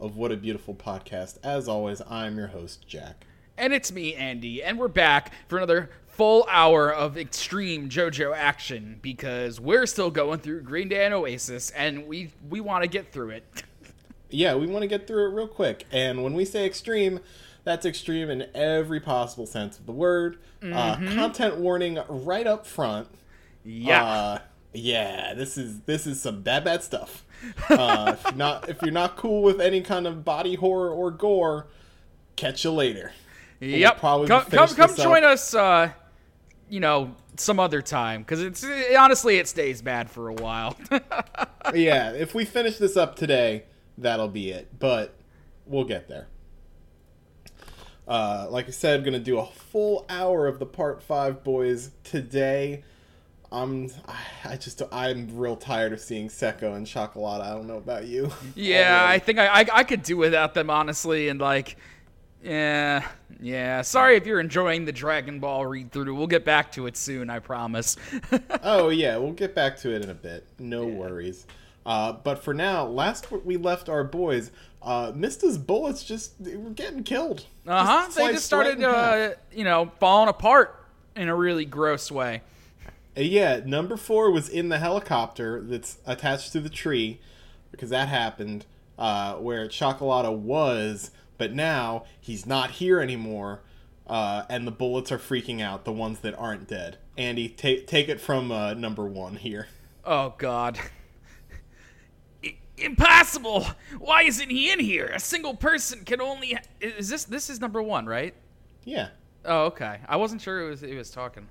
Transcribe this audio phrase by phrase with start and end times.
[0.00, 1.38] of What a Beautiful Podcast.
[1.42, 3.26] As always, I'm your host, Jack.
[3.58, 8.98] And it's me, Andy, and we're back for another full hour of extreme JoJo action
[9.00, 13.12] because we're still going through Green Day and Oasis, and we we want to get
[13.12, 13.44] through it.
[14.28, 15.84] Yeah, we want to get through it real quick.
[15.92, 17.20] And when we say extreme,
[17.62, 20.38] that's extreme in every possible sense of the word.
[20.60, 23.06] Uh, content warning right up front.
[23.64, 24.04] Yeah.
[24.04, 24.38] Uh,
[24.76, 27.24] yeah, this is this is some bad bad stuff.
[27.68, 31.10] Uh, if you're not if you're not cool with any kind of body horror or
[31.10, 31.66] gore,
[32.36, 33.12] catch you later.
[33.60, 33.98] yep.
[33.98, 35.04] probably come come, come this up.
[35.04, 35.54] join us.
[35.54, 35.90] Uh,
[36.68, 40.76] you know, some other time because it's it, honestly it stays bad for a while.
[41.74, 43.64] yeah, if we finish this up today,
[43.98, 44.78] that'll be it.
[44.78, 45.14] But
[45.66, 46.28] we'll get there.
[48.08, 51.90] Uh, like I said, I'm gonna do a full hour of the part five boys
[52.04, 52.84] today.
[53.62, 57.42] I'm, I- I just, I'm real tired of seeing Secco and Chocolate.
[57.42, 58.30] I don't know about you.
[58.54, 61.76] yeah, I think I, I I could do without them honestly, and like.
[62.42, 63.04] Yeah,
[63.40, 63.82] yeah.
[63.82, 66.14] Sorry if you're enjoying the Dragon Ball read through.
[66.14, 67.96] We'll get back to it soon, I promise.
[68.62, 70.46] oh yeah, we'll get back to it in a bit.
[70.60, 71.46] No worries.
[71.84, 76.70] Uh, but for now, last we left our boys, uh, Mista's bullets just they were
[76.70, 77.46] getting killed.
[77.66, 78.10] Uh huh.
[78.14, 80.84] They just started, right uh, you know, falling apart
[81.16, 82.42] in a really gross way.
[83.16, 87.20] Uh, Yeah, number four was in the helicopter that's attached to the tree
[87.70, 88.66] because that happened
[88.98, 93.60] uh, where Cioccolata was, but now he's not here anymore,
[94.06, 96.96] uh, and the bullets are freaking out the ones that aren't dead.
[97.18, 99.68] Andy, take take it from uh, number one here.
[100.04, 100.78] Oh God.
[102.78, 103.66] Impossible!
[103.98, 105.06] Why isn't he in here?
[105.06, 106.52] A single person can only.
[106.52, 108.34] Ha- is this this is number one, right?
[108.84, 109.08] Yeah,
[109.46, 110.00] Oh, okay.
[110.06, 111.48] I wasn't sure it was he was talking.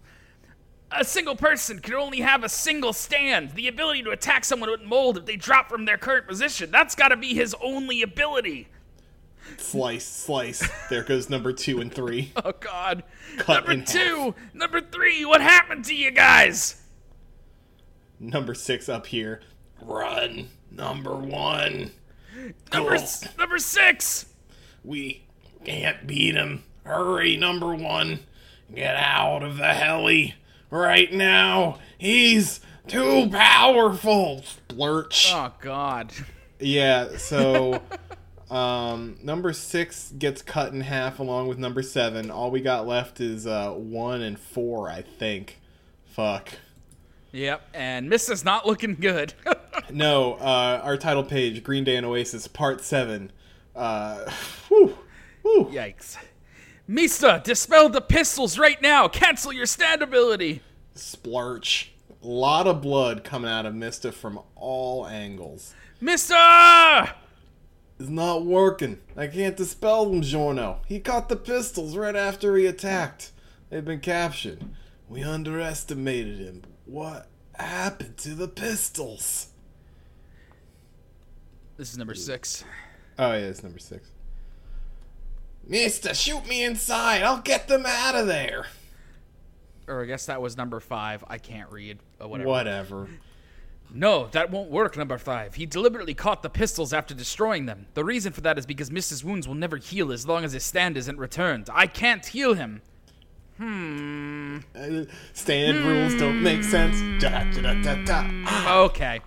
[0.92, 3.52] A single person can only have a single stand.
[3.52, 6.72] The ability to attack someone with mold if they drop from their current position.
[6.72, 8.68] That's got to be his only ability.
[9.58, 10.68] slice, slice.
[10.90, 12.32] there goes number two and three.
[12.46, 13.04] Oh God.
[13.38, 13.90] Cut number in half.
[13.90, 15.26] two, number three.
[15.26, 16.82] What happened to you guys?
[18.20, 19.42] Number six up here.
[19.82, 21.92] Run, number one.
[22.72, 24.28] Number s- number six.
[24.84, 25.24] We
[25.66, 26.64] can't beat him.
[26.86, 28.20] Hurry, number one.
[28.74, 30.36] Get out of the heli
[30.76, 31.80] right now.
[31.98, 34.44] He's too powerful.
[34.44, 35.32] Splurch.
[35.34, 36.12] Oh God.
[36.60, 37.82] Yeah, so
[38.52, 42.30] um, number six gets cut in half along with number seven.
[42.30, 45.60] All we got left is uh, one and four, I think.
[46.06, 46.50] Fuck.
[47.32, 47.70] Yep.
[47.74, 49.34] And Mista's not looking good.
[49.92, 53.32] No, uh, our title page, Green Day and Oasis, part seven.
[53.76, 54.30] Uh,
[54.68, 54.98] whew,
[55.42, 55.70] whew.
[55.72, 56.18] Yikes.
[56.88, 59.08] Mista, dispel the pistols right now.
[59.08, 60.62] Cancel your stand ability.
[60.94, 61.92] Splurch.
[62.24, 65.74] A lot of blood coming out of Mista from all angles.
[66.00, 67.16] Mista!
[68.00, 69.00] It's not working.
[69.16, 70.82] I can't dispel them, Giorno.
[70.86, 73.32] He caught the pistols right after he attacked.
[73.70, 74.64] They've been captured.
[75.08, 76.64] We underestimated him.
[76.86, 79.48] What happened to the pistols?
[81.78, 82.64] This is number six.
[83.18, 84.10] Oh, yeah, it's number six.
[85.68, 87.24] Mista, shoot me inside.
[87.24, 88.68] I'll get them out of there.
[89.88, 91.24] Or I guess that was number five.
[91.28, 92.00] I can't read.
[92.20, 92.50] Or whatever.
[92.50, 93.10] Whatever.
[93.94, 95.56] No, that won't work, number five.
[95.56, 97.86] He deliberately caught the pistols after destroying them.
[97.94, 100.64] The reason for that is because Mista's wounds will never heal as long as his
[100.64, 101.70] stand isn't returned.
[101.72, 102.82] I can't heal him.
[103.58, 104.58] Hmm.
[104.76, 107.00] Uh, stand rules don't make sense.
[107.22, 108.84] Da, da, da, da.
[108.84, 109.22] Okay.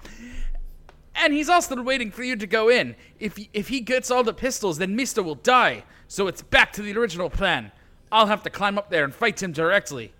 [1.15, 2.95] And he's also waiting for you to go in.
[3.19, 5.85] If he, if he gets all the pistols, then Mista will die.
[6.09, 7.71] So it's back to the original plan.
[8.11, 10.13] I'll have to climb up there and fight him directly.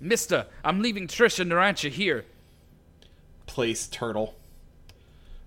[0.00, 2.24] Mista, I'm leaving Trish and Narancia here.
[3.46, 4.34] place turtle.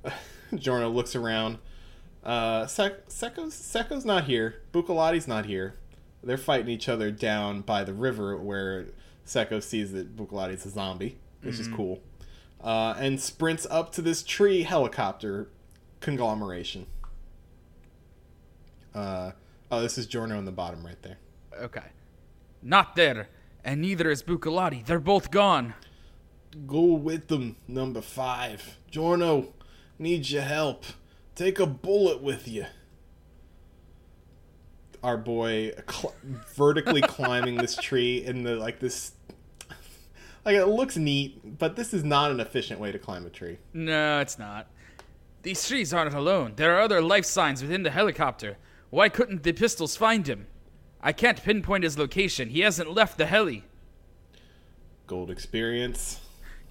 [0.56, 1.58] Giorno looks around.
[2.24, 4.62] Uh, Sek- Secco's, Secco's not here.
[4.72, 5.74] Bukalati's not here.
[6.24, 8.86] They're fighting each other down by the river where
[9.26, 12.02] Secco sees that Bukalati's a zombie, which is cool.
[12.64, 15.50] Uh, and sprints up to this tree helicopter
[16.00, 16.88] conglomeration.
[18.94, 19.32] Uh,
[19.72, 21.18] oh, this is Giorno on the bottom right there.
[21.60, 21.84] Okay.
[22.62, 23.30] Not there.
[23.64, 24.86] And neither is Bukalati.
[24.86, 25.74] They're both gone.
[26.68, 28.78] Go with them, number five.
[28.90, 29.54] Giorno,
[30.00, 30.86] needs your help.
[31.36, 32.66] Take a bullet with you.
[35.04, 36.16] our boy cl-
[36.56, 39.12] vertically climbing this tree in the like this.
[40.44, 43.58] Like it looks neat, but this is not an efficient way to climb a tree.
[43.74, 44.68] No, it's not.
[45.44, 46.54] These trees aren't alone.
[46.56, 48.58] There are other life signs within the helicopter.
[48.96, 50.48] Why couldn't the pistols find him?
[51.02, 52.48] I can't pinpoint his location.
[52.48, 53.66] He hasn't left the heli.
[55.06, 56.22] Gold experience.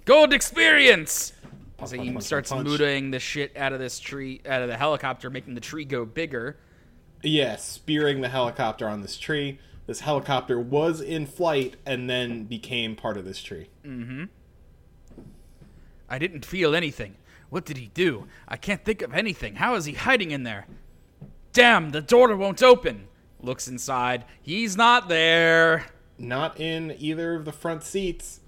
[0.05, 1.33] Gold experience!
[1.77, 2.67] Punch, he starts punch.
[2.67, 6.03] mooting the shit out of this tree, out of the helicopter, making the tree go
[6.03, 6.57] bigger.
[7.21, 9.59] Yeah, spearing the helicopter on this tree.
[9.85, 13.69] This helicopter was in flight and then became part of this tree.
[13.85, 14.23] Mm-hmm.
[16.09, 17.17] I didn't feel anything.
[17.51, 18.25] What did he do?
[18.47, 19.57] I can't think of anything.
[19.57, 20.65] How is he hiding in there?
[21.55, 23.07] Damn, the door won't open.
[23.39, 24.25] Looks inside.
[24.41, 25.85] He's not there.
[26.17, 28.41] Not in either of the front seats.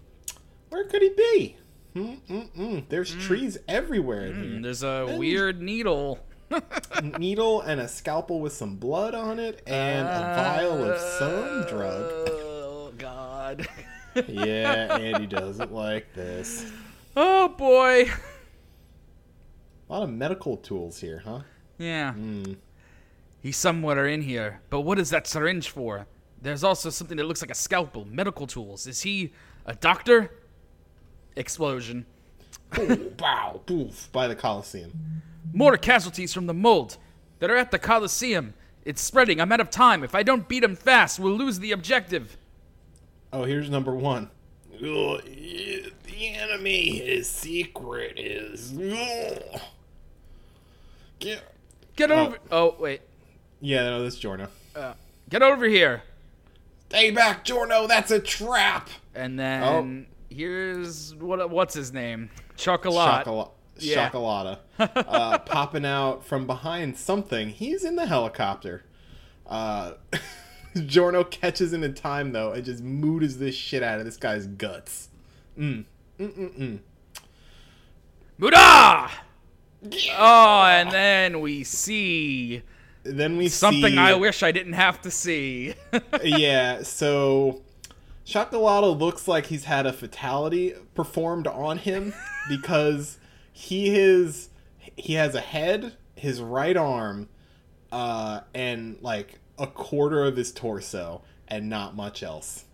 [0.67, 1.55] Where could he be?
[1.95, 2.89] Mm-mm-mm.
[2.89, 4.61] There's trees everywhere in here.
[4.61, 6.19] There's a weird needle.
[7.17, 12.11] needle and a scalpel with some blood on it and a vial of some drug.
[12.27, 13.69] Oh, God.
[14.27, 16.69] Yeah, Andy doesn't like this.
[17.15, 18.11] oh, boy.
[19.89, 21.43] A lot of medical tools here, huh?
[21.77, 22.11] Yeah.
[22.11, 22.55] Hmm.
[23.41, 24.61] He's somewhere in here.
[24.69, 26.07] But what is that syringe for?
[26.41, 28.05] There's also something that looks like a scalpel.
[28.05, 28.87] Medical tools.
[28.87, 29.33] Is he
[29.65, 30.31] a doctor?
[31.35, 32.05] Explosion.
[32.79, 35.21] Ooh, bow, poof, by the Coliseum.
[35.53, 36.97] More casualties from the mold.
[37.39, 38.53] They're at the Coliseum.
[38.85, 39.39] It's spreading.
[39.39, 40.03] I'm out of time.
[40.03, 42.37] If I don't beat him fast, we'll lose the objective.
[43.31, 44.29] Oh, here's number one.
[44.75, 48.73] Ugh, the enemy, his secret is.
[48.77, 49.61] Ugh.
[51.19, 51.41] Get,
[51.95, 52.27] Get Oh.
[52.27, 52.37] over.
[52.51, 53.01] Oh, wait.
[53.59, 54.49] Yeah, no, that's Giorno.
[55.29, 56.03] Get over here.
[56.89, 57.87] Stay back, Giorno.
[57.87, 58.89] That's a trap.
[59.15, 60.05] And then Oh.
[60.33, 62.29] here's what what's his name?
[62.55, 63.25] Chocolat.
[63.25, 63.49] Chocola-
[63.79, 64.09] Yeah.
[64.09, 64.59] Cioccolata.
[64.79, 67.49] uh, popping out from behind something.
[67.49, 68.83] He's in the helicopter.
[69.45, 69.93] Uh,
[70.85, 74.45] Giorno catches him in time, though, and just mooters this shit out of this guy's
[74.47, 75.09] guts.
[75.57, 75.85] Mm.
[76.19, 76.79] Mm-mm-mm.
[78.37, 79.09] Muda!
[80.17, 82.61] Oh, and then we see
[83.15, 83.97] Then we something see...
[83.97, 85.73] I wish I didn't have to see.
[86.23, 87.61] yeah, so
[88.25, 92.13] Cioccolata looks like he's had a fatality performed on him
[92.49, 93.17] because
[93.53, 94.49] he is
[94.95, 97.29] he has a head, his right arm,
[97.91, 102.65] uh, and like a quarter of his torso, and not much else.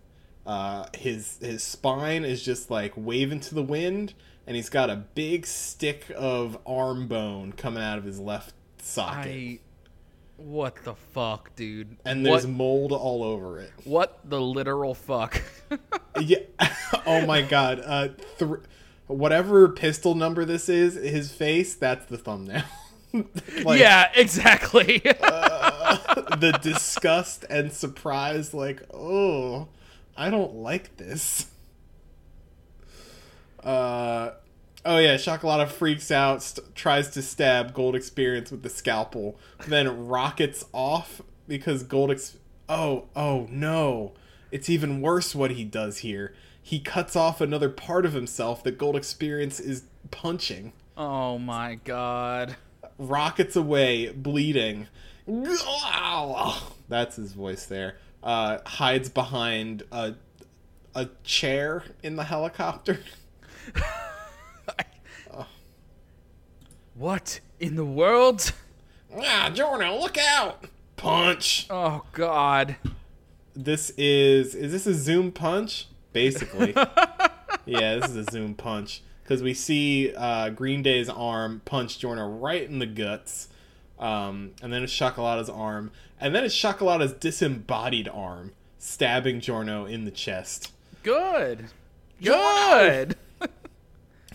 [0.46, 4.14] Uh, his his spine is just like waving to the wind,
[4.46, 9.26] and he's got a big stick of arm bone coming out of his left socket,
[9.26, 9.58] I.
[10.36, 11.96] What the fuck, dude?
[12.04, 13.70] and there's what, mold all over it.
[13.84, 15.42] what the literal fuck?
[16.20, 16.38] Yeah.
[17.06, 17.82] oh my god.
[17.84, 18.08] Uh,
[18.38, 18.60] th-
[19.08, 21.74] whatever pistol number this is, his face.
[21.74, 22.62] That's the thumbnail.
[23.64, 24.98] like, yeah, exactly.
[24.98, 28.54] The disgust and surprise.
[28.54, 29.66] Like, oh,
[30.16, 31.48] I don't like this.
[33.62, 34.30] Uh.
[34.86, 40.06] Oh yeah, Cioccolata freaks out, st- tries to stab Gold Experience with the scalpel, then
[40.06, 42.36] rockets off because Gold Ex-
[42.68, 44.12] Oh, oh no.
[44.50, 46.34] It's even worse what he does here.
[46.62, 50.72] He cuts off another part of himself that Gold Experience is punching.
[50.96, 52.56] oh my god.
[52.98, 54.86] Rockets away, bleeding.
[55.26, 56.58] Wow.
[56.88, 57.96] That's his voice there.
[58.22, 60.14] Uh, hides behind a,
[60.94, 63.00] a chair in the helicopter.
[66.94, 68.52] What in the world?
[69.16, 70.66] Ah, Giorno, look out!
[70.96, 71.66] Punch.
[71.68, 72.76] Oh god.
[73.54, 75.88] This is is this a zoom punch?
[76.12, 76.72] Basically.
[77.66, 82.28] yeah, this is a zoom punch because we see uh, Green Day's arm punch Giorno
[82.28, 83.48] right in the guts,
[83.98, 90.04] um, and then it's Cioccolata's arm, and then it's Cioccolata's disembodied arm stabbing Giorno in
[90.04, 90.72] the chest.
[91.02, 91.66] Good.
[92.20, 92.78] Giorno!
[92.78, 93.16] Good.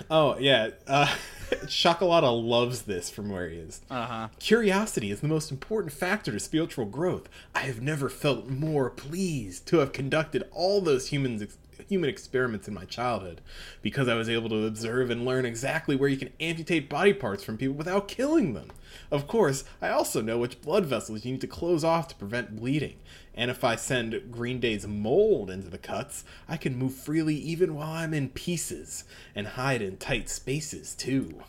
[0.09, 1.13] Oh yeah, uh,
[1.65, 3.81] Cioccolata loves this from where he is.
[3.89, 4.29] Uh-huh.
[4.39, 7.29] Curiosity is the most important factor to spiritual growth.
[7.55, 12.67] I have never felt more pleased to have conducted all those humans ex- human experiments
[12.67, 13.41] in my childhood
[13.81, 17.43] because I was able to observe and learn exactly where you can amputate body parts
[17.43, 18.69] from people without killing them.
[19.11, 22.55] Of course, I also know which blood vessels you need to close off to prevent
[22.55, 22.95] bleeding.
[23.39, 27.73] And if I send Green Day's mold into the cuts, I can move freely even
[27.73, 31.41] while I'm in pieces and hide in tight spaces too.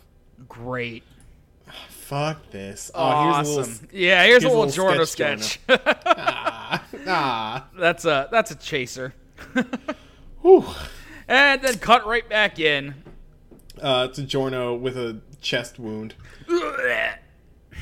[0.48, 1.02] Great.
[1.88, 2.92] Fuck this.
[2.94, 3.44] Oh, Awesome.
[3.44, 5.80] here's a little yeah, here's, here's a little little Giorno sketch, sketch.
[7.08, 9.12] Ah, that's a that's a chaser.
[10.42, 10.64] whew.
[11.26, 13.02] And then cut right back in.
[13.82, 16.14] Uh, it's a Giorno with a chest wound.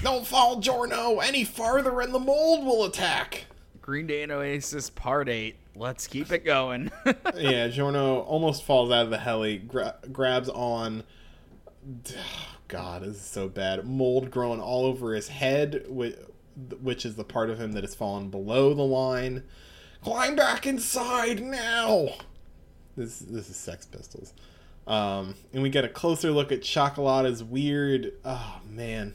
[0.02, 1.18] Don't fall, Giorno!
[1.18, 3.44] Any farther and the mold will attack!
[3.88, 5.56] Green Day and Oasis Part 8.
[5.74, 6.92] Let's keep it going.
[7.34, 11.04] yeah, Giorno almost falls out of the heli, gra- grabs on.
[12.68, 13.86] God, this is so bad.
[13.86, 16.16] Mold growing all over his head, which,
[16.82, 19.44] which is the part of him that has fallen below the line.
[20.02, 22.10] Climb back inside now!
[22.94, 24.34] This this is Sex Pistols.
[24.86, 28.12] Um, and we get a closer look at Cioccolata's weird.
[28.22, 29.14] Oh man,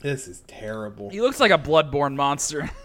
[0.00, 1.08] this is terrible.
[1.08, 2.70] he looks like a bloodborne monster.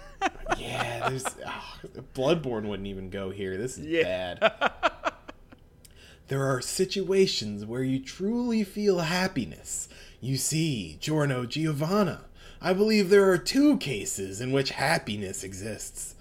[0.57, 1.75] Yeah, there's oh,
[2.13, 3.57] Bloodborne wouldn't even go here.
[3.57, 4.35] This is Yeah.
[4.35, 5.13] bad.
[6.27, 9.88] there are situations where you truly feel happiness.
[10.21, 12.25] You see, Giorno Giovanna.
[12.61, 16.15] I believe there are two cases in which happiness exists.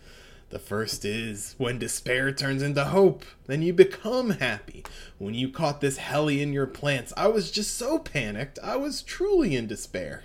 [0.50, 4.84] The first is when despair turns into hope, then you become happy.
[5.18, 9.02] When you caught this heli in your plants, I was just so panicked, I was
[9.02, 10.24] truly in despair.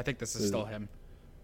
[0.00, 0.88] I think this is still him.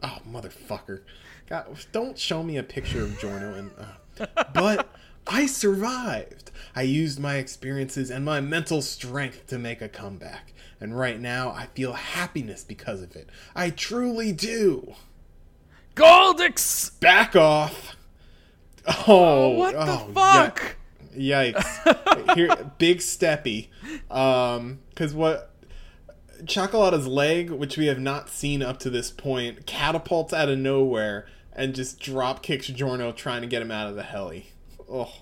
[0.02, 1.02] Oh, motherfucker.
[1.46, 3.70] God, don't show me a picture of Giorno and.
[3.78, 4.88] Uh, but
[5.26, 6.50] I survived.
[6.74, 10.54] I used my experiences and my mental strength to make a comeback.
[10.80, 13.28] And right now, I feel happiness because of it.
[13.54, 14.94] I truly do.
[15.94, 16.98] Goldix!
[16.98, 17.94] Back off.
[19.06, 20.76] Oh, What the oh, fuck?
[21.14, 22.34] yi- Yikes.
[22.34, 23.68] Here, big steppy.
[24.10, 25.50] Um, because what.
[26.44, 31.26] Cioccolata's leg, which we have not seen up to this point, catapults out of nowhere
[31.52, 34.52] and just drop kicks Giorno trying to get him out of the heli.
[34.90, 35.12] Oh.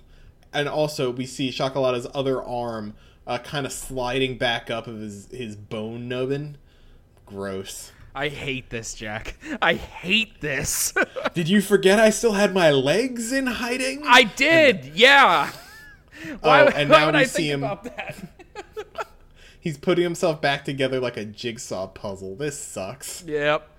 [0.52, 2.94] And also, we see Cioccolata's other arm
[3.26, 6.56] uh, kind of sliding back up of his, his bone nubbin.
[7.26, 7.90] Gross.
[8.14, 9.37] I hate this, Jack.
[9.61, 10.92] I hate this.
[11.35, 14.02] Did you forget I still had my legs in hiding?
[14.06, 15.50] I did, yeah.
[16.40, 18.16] Why, Oh, and now we I see think him- about that?
[19.64, 22.37] He's putting himself back together like a jigsaw puzzle.
[22.37, 23.25] This sucks.
[23.26, 23.71] yep.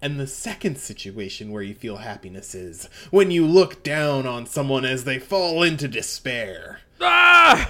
[0.00, 4.84] And the second situation where you feel happiness is when you look down on someone
[4.84, 6.82] as they fall into despair.
[7.00, 7.68] Ah!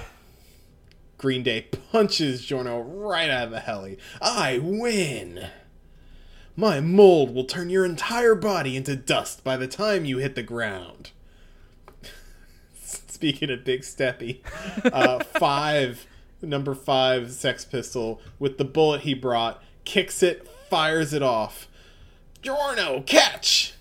[1.17, 3.97] Green Day punches Giorno right out of the heli.
[4.21, 5.47] I win!
[6.55, 10.43] My mold will turn your entire body into dust by the time you hit the
[10.43, 11.09] ground.
[12.83, 14.41] Speaking of Big Steppy,
[14.93, 16.05] uh, five,
[16.47, 21.67] number five Sex Pistol, with the bullet he brought, kicks it, fires it off.
[22.41, 23.73] Giorno, catch!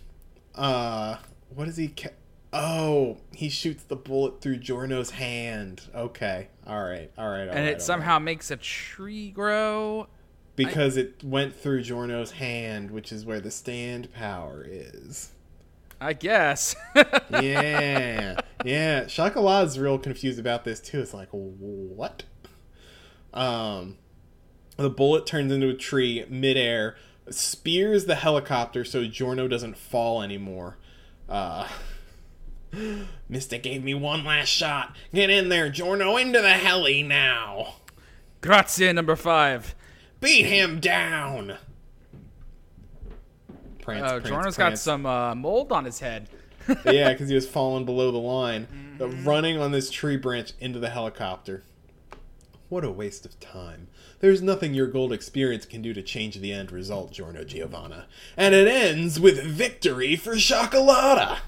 [0.54, 1.16] Uh,
[1.54, 2.10] what does he ca-
[2.52, 5.82] Oh, he shoots the bullet through Giorno's hand.
[5.94, 7.82] Okay, all right, all right, all And right, it right.
[7.82, 10.06] somehow makes a tree grow.
[10.54, 15.30] because it went through Giorno's hand, which is where the stand power is.
[16.00, 16.76] I guess.
[17.30, 19.04] Yeah, yeah.
[19.04, 21.00] Chocolat's real confused about this too.
[21.00, 22.24] It's like what?
[23.34, 23.96] Um,
[24.76, 26.96] the bullet turns into a tree midair,
[27.30, 30.76] spears the helicopter so Giorno doesn't fall anymore.
[31.28, 31.68] Uh,
[33.28, 34.96] Mista gave me one last shot.
[35.14, 37.76] Get in there, Giorno, into the heli now.
[38.40, 39.74] Grazie, number five.
[40.20, 41.56] Beat him down.
[43.82, 46.28] Prance, Oh, prance, Giorno's got some uh, mold on his head.
[46.84, 48.66] yeah, because he was falling below the line,
[49.00, 49.28] uh, Mm-hmm.
[49.28, 51.64] running on this tree branch into the helicopter.
[52.72, 53.88] What a waste of time.
[54.20, 58.06] There's nothing your gold experience can do to change the end result, Giorno Giovanna.
[58.34, 61.40] And it ends with victory for Cioccolata!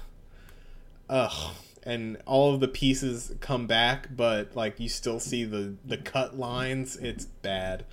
[1.09, 1.55] Ugh.
[1.81, 6.37] And all of the pieces come back, but like you still see the, the cut
[6.37, 6.95] lines.
[6.95, 7.85] It's bad.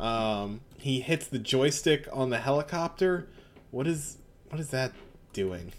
[0.00, 3.28] Um, he hits the joystick on the helicopter.
[3.70, 4.16] What is
[4.50, 4.90] what is that
[5.32, 5.70] doing?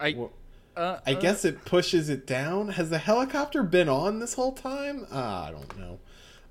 [0.00, 0.30] I, Wha-
[0.76, 2.70] uh, I uh, guess it pushes it down.
[2.70, 5.06] Has the helicopter been on this whole time?
[5.12, 6.00] Uh, I don't know.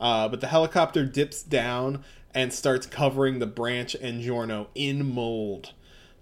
[0.03, 5.72] Uh, but the helicopter dips down and starts covering the branch and Giorno in mold.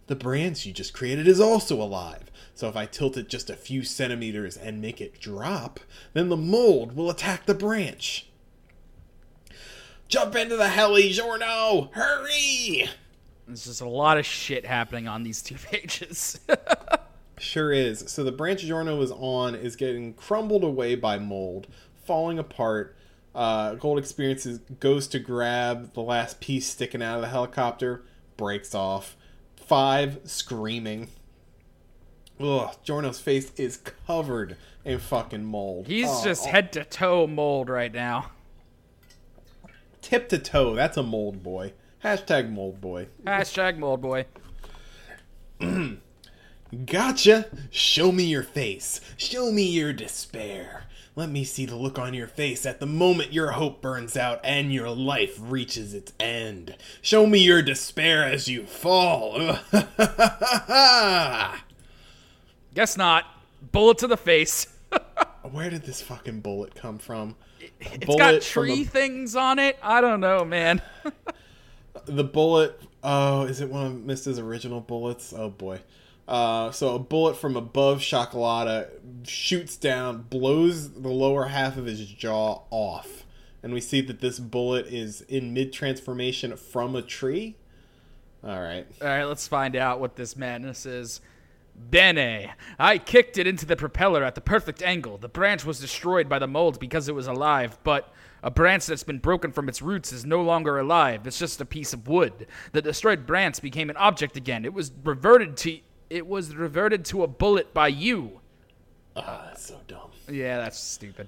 [0.05, 2.29] The branch you just created is also alive.
[2.53, 5.79] So if I tilt it just a few centimeters and make it drop,
[6.13, 8.27] then the mold will attack the branch.
[10.07, 11.89] Jump into the heli, Giorno!
[11.93, 12.88] Hurry!
[13.47, 16.39] There's just a lot of shit happening on these two pages.
[17.39, 18.03] Sure is.
[18.11, 21.65] So the branch Giorno was on is getting crumbled away by mold,
[22.05, 22.95] falling apart.
[23.33, 28.03] Uh, Gold Experiences goes to grab the last piece sticking out of the helicopter,
[28.38, 29.15] breaks off.
[29.55, 31.07] Five screaming.
[32.39, 35.88] Ugh, Giorno's face is covered in fucking mold.
[35.88, 38.31] He's Oh, just oh, head to toe mold right now.
[40.01, 40.73] tip to toe.
[40.75, 41.73] That's a mold boy.
[42.03, 43.07] Hashtag mold boy.
[43.25, 44.25] Hashtag mold boy.
[46.85, 47.45] Gotcha!
[47.69, 49.01] Show me your face.
[49.17, 50.85] Show me your despair.
[51.15, 54.39] Let me see the look on your face at the moment your hope burns out
[54.46, 56.77] and your life reaches its end.
[57.01, 59.58] Show me your despair as you fall.
[62.74, 63.25] Guess not.
[63.74, 64.68] Bullet to the face.
[65.51, 67.36] Where did this fucking bullet come from?
[67.82, 69.77] It's got tree a- things on it.
[69.84, 70.82] I don't know, man.
[72.06, 75.80] the bullet oh is it one of mista's original bullets oh boy
[76.31, 78.88] uh, so a bullet from above Cioccolata
[79.27, 83.25] shoots down blows the lower half of his jaw off
[83.61, 87.57] and we see that this bullet is in mid transformation from a tree
[88.43, 91.21] all right All right, let's find out what this madness is.
[91.89, 95.17] Bene, I kicked it into the propeller at the perfect angle.
[95.17, 99.03] The branch was destroyed by the mold because it was alive, but a branch that's
[99.03, 101.25] been broken from its roots is no longer alive.
[101.25, 102.47] It's just a piece of wood.
[102.71, 104.65] The destroyed branch became an object again.
[104.65, 105.79] It was reverted to
[106.12, 108.39] it was reverted to a bullet by you.
[109.15, 111.27] ah that's so dumb Yeah, that's stupid.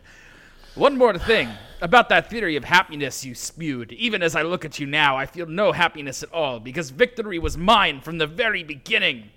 [0.75, 1.50] One more thing
[1.82, 3.92] about that theory of happiness you spewed.
[3.92, 7.38] Even as I look at you now, I feel no happiness at all because victory
[7.38, 9.30] was mine from the very beginning.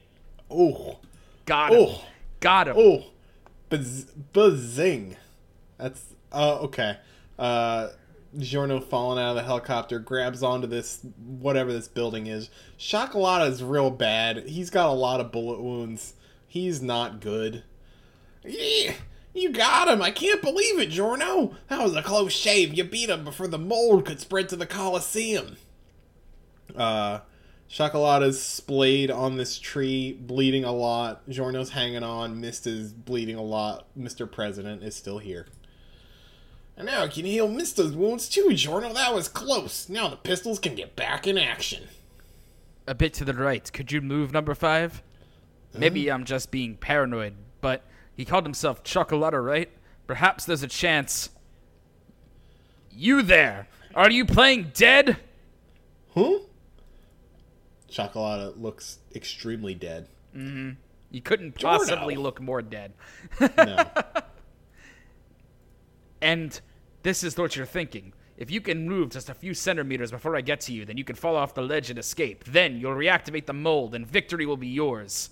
[0.51, 0.99] oh
[1.45, 1.79] Got him.
[1.81, 2.05] Oh.
[2.41, 2.77] Got him.
[2.79, 3.05] oh
[3.69, 5.17] Baz- bazing
[5.79, 6.97] that's uh okay
[7.39, 7.89] uh
[8.39, 12.51] Giorno falling out of the helicopter grabs onto this whatever this building is.
[12.79, 14.49] Cioccolata is real bad.
[14.49, 16.15] He's got a lot of bullet wounds.
[16.47, 17.65] He's not good.
[18.45, 18.95] Yeah,
[19.35, 20.03] you got him.
[20.03, 21.57] I can't believe it, Giorno.
[21.69, 22.75] That was a close shave.
[22.75, 25.57] You beat him before the mold could spread to the Coliseum.
[26.75, 27.21] Uh
[27.69, 31.29] Cioccolata's splayed on this tree, bleeding a lot.
[31.29, 32.41] Giorno's hanging on.
[32.41, 33.87] Mista's bleeding a lot.
[33.99, 34.31] Mr.
[34.31, 35.47] President is still here.
[36.77, 38.93] And now I can heal Mista's wounds too, Giorno.
[38.93, 39.89] That was close.
[39.89, 41.85] Now the pistols can get back in action.
[42.87, 43.71] A bit to the right.
[43.73, 45.03] Could you move number five?
[45.75, 46.15] Maybe uh-huh.
[46.17, 47.83] I'm just being paranoid, but
[48.15, 49.71] he called himself Cioccolata, right?
[50.07, 51.31] Perhaps there's a chance.
[52.91, 53.69] You there?
[53.95, 55.17] Are you playing dead?
[56.15, 56.39] Huh?
[57.91, 60.09] Cioccolata looks extremely dead.
[60.35, 60.73] Mm-hmm.
[61.11, 62.93] You couldn't possibly look more dead.
[63.57, 63.85] No.
[66.21, 66.61] And
[67.07, 68.13] this is what you're thinking.
[68.37, 71.05] If you can move just a few centimeters before I get to you, then you
[71.05, 72.43] can fall off the ledge and escape.
[72.43, 75.31] Then you'll reactivate the mold, and victory will be yours.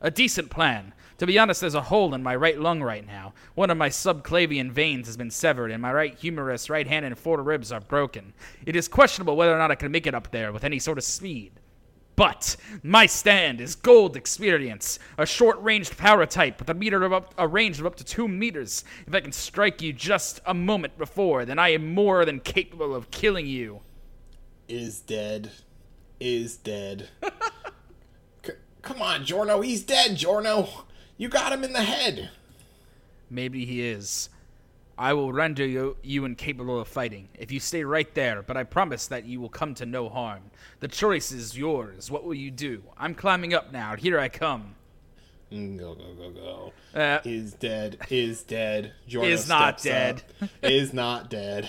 [0.00, 0.94] A decent plan.
[1.18, 3.34] To be honest, there's a hole in my right lung right now.
[3.54, 7.18] One of my subclavian veins has been severed, and my right humerus, right hand, and
[7.18, 8.32] four ribs are broken.
[8.64, 10.96] It is questionable whether or not I can make it up there with any sort
[10.96, 11.60] of speed.
[12.16, 17.34] But my stand is gold experience, a short-ranged power type with a meter of up,
[17.36, 18.84] a range of up to two meters.
[19.06, 22.94] If I can strike you just a moment before, then I am more than capable
[22.94, 23.80] of killing you.
[24.68, 25.50] is dead.
[26.20, 27.08] Is dead.
[28.44, 29.60] C- come on, Giorno.
[29.60, 30.68] He's dead, Giorno.
[31.18, 32.30] You got him in the head.
[33.28, 34.28] Maybe he is.
[34.96, 38.62] I will render you, you incapable of fighting if you stay right there, but I
[38.64, 40.42] promise that you will come to no harm.
[40.80, 42.10] The choice is yours.
[42.10, 42.82] What will you do?
[42.96, 43.96] I'm climbing up now.
[43.96, 44.76] Here I come.
[45.52, 46.72] Mm, Go, go, go, go.
[46.98, 47.98] Uh, Is dead.
[48.08, 48.92] Is dead.
[49.08, 50.22] Giorno Is not dead.
[50.40, 50.48] up.
[50.62, 51.68] Is not dead.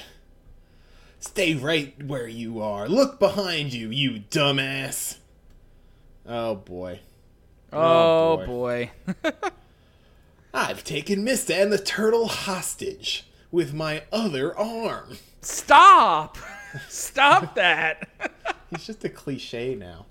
[1.19, 2.87] Stay right where you are.
[2.87, 5.17] Look behind you, you dumbass.
[6.27, 6.99] Oh boy.
[7.73, 8.91] oh, Oh, boy.
[10.55, 15.17] I've taken Mista and the turtle hostage with my other arm.
[15.41, 16.37] Stop!
[16.87, 18.07] Stop that!
[18.69, 20.05] He's just a cliche now.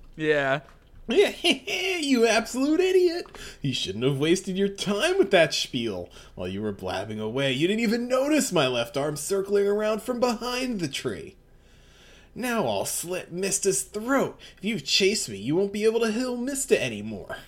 [1.08, 1.32] yeah.
[1.38, 3.24] you absolute idiot!
[3.62, 6.10] You shouldn't have wasted your time with that spiel.
[6.34, 10.20] While you were blabbing away, you didn't even notice my left arm circling around from
[10.20, 11.36] behind the tree.
[12.34, 14.38] Now I'll slit Mista's throat.
[14.58, 17.38] If you chase me, you won't be able to heal Mista anymore.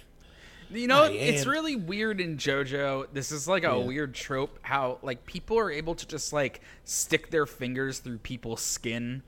[0.70, 3.06] You know, it's really weird in JoJo.
[3.12, 3.76] This is like a Yeah.
[3.76, 8.62] weird trope how like people are able to just like stick their fingers through people's
[8.62, 9.22] skin.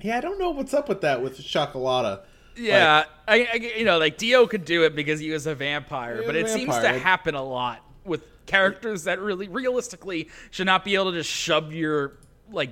[0.00, 2.22] Yeah, I don't know what's up with that with Cioccolata.
[2.56, 6.22] Yeah, I, I you know like Dio could do it because he was a vampire,
[6.24, 10.84] but it a seems to happen a lot with characters that really realistically should not
[10.84, 12.14] be able to just shove your
[12.50, 12.70] like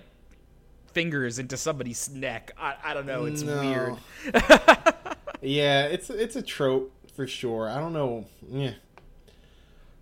[0.92, 2.53] fingers into somebody's neck.
[2.59, 3.99] I, I don't know, it's No.
[4.33, 4.35] weird.
[5.44, 7.68] Yeah, it's it's a trope for sure.
[7.68, 8.26] I don't know.
[8.48, 8.72] Yeah.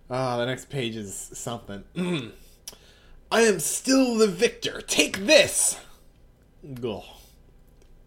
[0.09, 1.83] Ah, the next page is something.
[3.31, 4.81] I am still the victor.
[4.81, 5.79] Take this.
[6.83, 7.03] Ugh.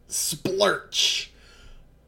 [0.08, 1.30] Splurch.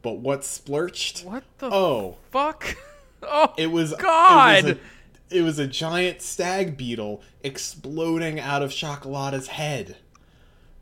[0.01, 1.25] But what splurched?
[1.25, 2.75] What the Oh, fuck?
[3.21, 4.59] Oh, it was God.
[4.59, 9.97] It was, a, it was a giant stag beetle exploding out of Cioccolata's head.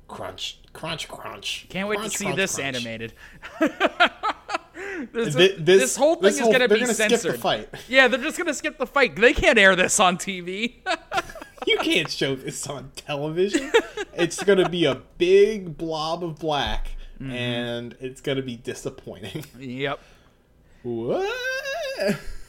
[0.07, 1.65] Crunch, crunch, crunch.
[1.69, 2.75] Can't wait crunch, to see crunch, this crunch.
[2.75, 3.13] animated.
[5.13, 7.19] There's a- Thi- this, whole thing this is gonna be gonna censored.
[7.19, 7.69] skip the fight.
[7.89, 9.15] Yeah, they're just gonna skip the fight.
[9.15, 10.75] They can't air this on TV.
[11.65, 13.73] You can't show this on television.
[14.13, 17.31] it's gonna be a big blob of black, Mm-hmm.
[17.33, 19.43] and it's gonna be disappointing.
[19.59, 19.99] yep.
[20.83, 21.29] what?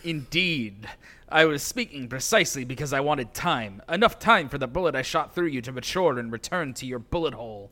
[0.05, 0.89] Indeed.
[1.29, 3.83] I was speaking precisely because I wanted time.
[3.89, 6.99] Enough time for the bullet I shot through you to mature and return to your
[7.01, 7.71] bullet hole.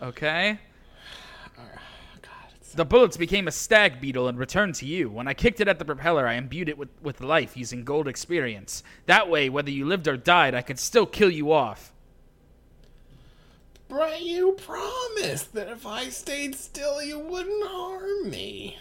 [0.00, 0.58] Okay?
[2.72, 5.10] The bullets became a stag beetle and returned to you.
[5.10, 8.06] When I kicked it at the propeller, I imbued it with, with life using gold
[8.06, 8.84] experience.
[9.06, 11.92] That way, whether you lived or died, I could still kill you off.
[13.88, 18.78] But you promised that if I stayed still, you wouldn't harm me.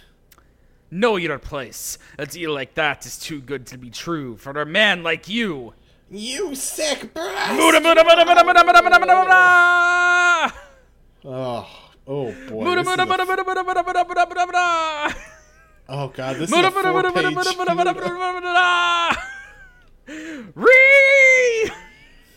[0.91, 1.97] Know your place.
[2.19, 5.73] A deal like that is too good to be true for a man like you.
[6.11, 7.55] You sick brat!
[11.25, 12.63] Oh oh boy.
[12.65, 15.15] Muda, muda, muda, muda, muda, muda, muda, muda, muda, muda!
[15.89, 17.93] oh god, this Muda, is a muda, muda, muda, muda, muda, muda,
[18.41, 19.17] muda!
[20.55, 21.71] Ree!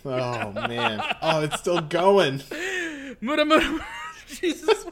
[0.04, 1.00] Oh man.
[1.22, 2.42] Oh, it's still going.
[3.20, 3.84] Muda, muda.
[4.26, 4.84] Jesus.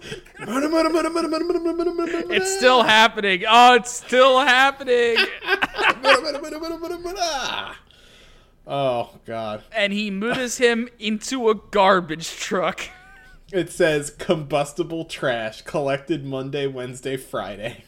[2.33, 3.45] It's still happening.
[3.49, 5.17] Oh, it's still happening.
[8.67, 9.65] Oh god.
[9.73, 12.83] And he mudas him into a garbage truck.
[13.53, 17.85] It says combustible trash collected Monday, Wednesday, Friday.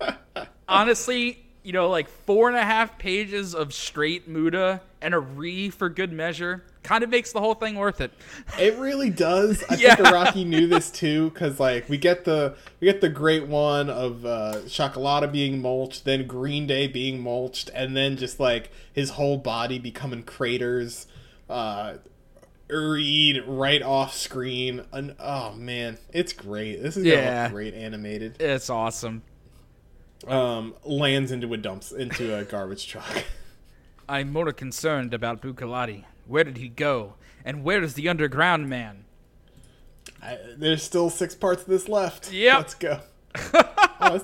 [0.68, 5.70] Honestly, you know, like four and a half pages of straight muda and a re
[5.70, 8.10] for good measure kind of makes the whole thing worth it.
[8.58, 9.62] It really does.
[9.68, 9.94] I Yeah.
[9.94, 13.90] think Araki knew this too, because like we get the we get the great one
[13.90, 19.10] of uh, Cioccolata being mulched, then Green Day being mulched, and then just like his
[19.10, 21.06] whole body becoming craters.
[21.48, 21.94] Uh,
[22.70, 24.84] Reed right off screen.
[24.92, 26.82] And, oh man, it's great.
[26.82, 27.42] This is gonna Yeah.
[27.44, 28.40] look great animated.
[28.40, 29.22] It's awesome.
[30.26, 33.24] Um, lands into a dumps into a garbage truck.
[34.08, 36.04] I'm more concerned about Bucalati.
[36.26, 37.14] Where did he go?
[37.44, 39.04] And where is the underground man?
[40.22, 42.32] I, there's still six parts of this left.
[42.32, 43.00] Yeah, Let's go.
[44.00, 44.22] oh, this,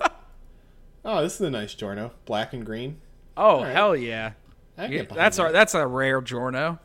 [1.04, 2.12] oh, this is a nice Giorno.
[2.24, 3.00] Black and green.
[3.37, 3.72] Oh, right.
[3.72, 4.33] hell yeah.
[4.76, 5.42] Yeah, That's that.
[5.44, 6.80] our that's a rare Giorno.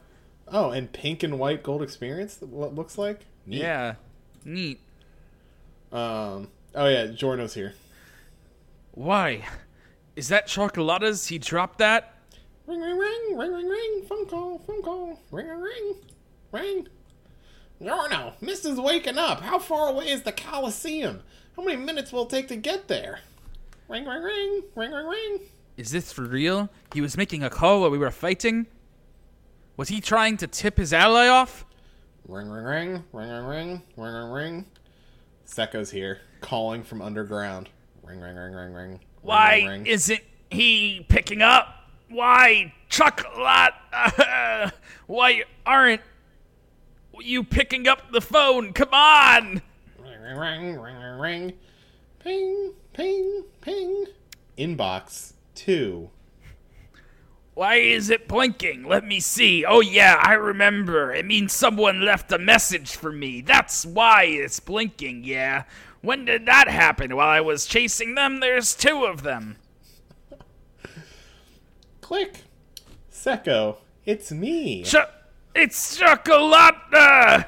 [0.51, 2.37] Oh, and pink and white gold experience.
[2.41, 3.25] What looks like?
[3.45, 3.61] Neat.
[3.61, 3.95] Yeah.
[4.45, 4.79] Neat.
[5.91, 6.49] Um.
[6.75, 7.73] Oh yeah, Giorno's here.
[8.91, 9.45] Why?
[10.15, 11.27] Is that Cioccolata's?
[11.27, 12.15] He dropped that?
[12.67, 14.03] Ring ring ring ring ring ring.
[14.07, 14.59] Phone call.
[14.59, 15.19] Phone call.
[15.31, 15.95] Ring ring ring.
[16.51, 16.87] Ring.
[17.81, 19.41] Giorno, Mista's waking up.
[19.41, 21.21] How far away is the Coliseum?
[21.55, 23.19] How many minutes will it take to get there?
[23.87, 24.63] Ring ring ring.
[24.75, 25.39] Ring ring ring.
[25.77, 26.69] Is this for real?
[26.93, 28.67] He was making a call while we were fighting?
[29.79, 31.63] Was he trying to tip his ally off?
[32.27, 33.03] Ring ring ring.
[33.13, 33.81] Ring ring ring.
[33.95, 34.65] Ring ring ring.
[35.47, 37.69] Secco's here, calling from underground.
[38.03, 38.99] Ring ring ring ring ring.
[39.21, 39.85] Why Ring, ring, ring.
[39.85, 40.19] isn't
[40.51, 41.91] he picking up?
[42.09, 43.71] Why, Chocolate?
[45.07, 46.01] why aren't
[47.21, 48.73] you picking up the phone?
[48.73, 49.61] Come on!
[49.97, 51.53] Ring, ring, ring, ring, ring, ring.
[52.21, 54.07] Ping, ping, ping.
[54.57, 56.09] Inbox two.
[57.59, 58.85] Why is it blinking?
[58.85, 59.65] Let me see.
[59.65, 61.11] Oh, yeah, I remember.
[61.11, 63.41] It means someone left a message for me.
[63.41, 65.63] That's why it's blinking, yeah.
[65.99, 67.17] When did that happen?
[67.17, 69.57] While I was chasing them, there's two of them.
[71.99, 72.43] Click.
[73.11, 74.83] Secco, it's me.
[74.83, 74.95] Ch-
[75.53, 77.45] it's Cioccolata!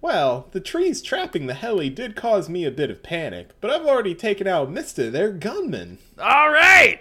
[0.04, 3.86] Well, the trees trapping the heli did cause me a bit of panic, but I've
[3.86, 5.96] already taken out Mista, their gunman.
[6.18, 7.00] All right!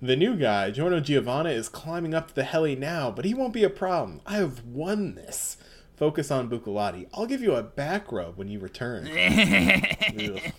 [0.00, 3.52] The new guy, Giorno Giovanna, is climbing up to the heli now, but he won't
[3.52, 4.22] be a problem.
[4.26, 5.56] I have won this.
[5.94, 7.06] Focus on Bucalati.
[7.14, 9.06] I'll give you a back rub when you return.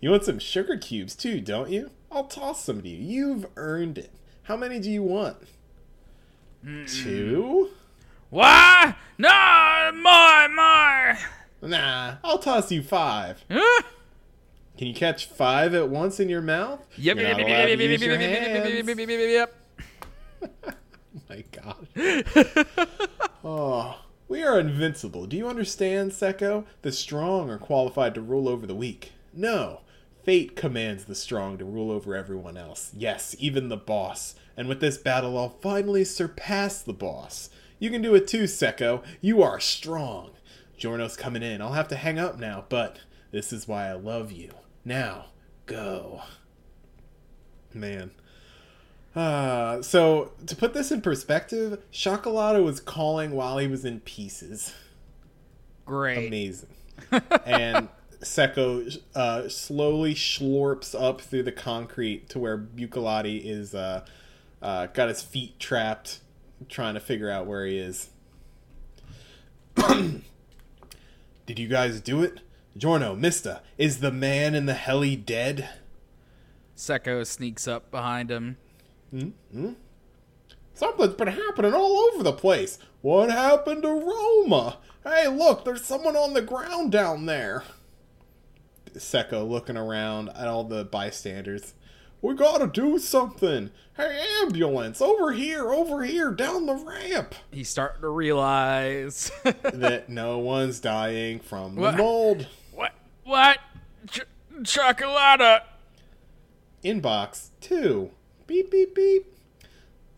[0.00, 1.90] You want some sugar cubes too, don't you?
[2.12, 2.96] I'll toss some to you.
[2.96, 4.12] You've earned it.
[4.44, 5.38] How many do you want?
[6.86, 7.70] Two?
[8.30, 8.96] What?
[9.18, 11.18] No, more, more!
[11.62, 13.44] Nah, I'll toss you five.
[13.50, 13.82] Huh?
[14.78, 16.80] Can you catch five at once in your mouth?
[16.96, 18.98] Yep, You're yep, not allowed to use your hands.
[18.98, 19.54] yep.
[21.28, 21.86] My God.
[23.44, 25.26] oh, we are invincible.
[25.26, 26.64] Do you understand, Secco?
[26.82, 29.12] The strong are qualified to rule over the weak.
[29.34, 29.80] No.
[30.22, 32.92] Fate commands the strong to rule over everyone else.
[32.96, 34.34] Yes, even the boss.
[34.56, 37.50] And with this battle, I'll finally surpass the boss.
[37.80, 39.02] You can do it too, Secco.
[39.20, 40.30] You are strong.
[40.78, 41.60] Giorno's coming in.
[41.60, 43.00] I'll have to hang up now, but
[43.32, 44.52] this is why I love you.
[44.84, 45.26] Now,
[45.66, 46.22] go.
[47.74, 48.12] Man.
[49.16, 54.72] Uh, so to put this in perspective, Cioccolata was calling while he was in pieces.
[55.84, 56.28] Great.
[56.28, 56.68] amazing.
[57.44, 57.88] and
[58.20, 64.04] Secco uh, slowly schlorps up through the concrete to where Bucalati is uh,
[64.62, 66.20] uh, got his feet trapped,
[66.68, 68.10] trying to figure out where he is.
[71.46, 72.40] Did you guys do it?
[72.76, 75.68] Giorno, Mista, is the man in the heli dead?
[76.76, 78.56] Secco sneaks up behind him.
[79.12, 79.72] Mm-hmm.
[80.74, 82.78] Something's been happening all over the place.
[83.02, 84.78] What happened to Roma?
[85.04, 87.64] Hey, look, there's someone on the ground down there.
[88.94, 91.74] Secco looking around at all the bystanders.
[92.22, 93.70] We gotta do something.
[93.96, 97.34] Hey, ambulance, over here, over here, down the ramp.
[97.50, 99.30] He's starting to realize.
[99.44, 101.96] that no one's dying from the What?
[101.96, 102.46] mold.
[102.72, 102.92] what?
[103.24, 103.58] What?
[104.10, 104.20] Ch-
[104.62, 105.62] cioccolata.
[106.84, 108.10] Inbox 2.
[108.46, 109.26] Beep, beep, beep.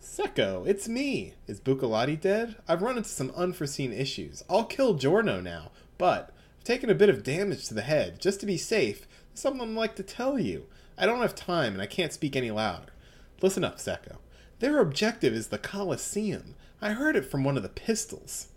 [0.00, 1.34] Secco, it's me.
[1.46, 2.56] Is Bucalati dead?
[2.68, 4.42] I've run into some unforeseen issues.
[4.50, 8.20] I'll kill Giorno now, but I've taken a bit of damage to the head.
[8.20, 10.66] Just to be safe, something I'd like to tell you.
[10.96, 12.92] I don't have time and I can't speak any louder.
[13.40, 14.18] Listen up, Secco.
[14.60, 16.54] Their objective is the Colosseum.
[16.80, 18.48] I heard it from one of the pistols.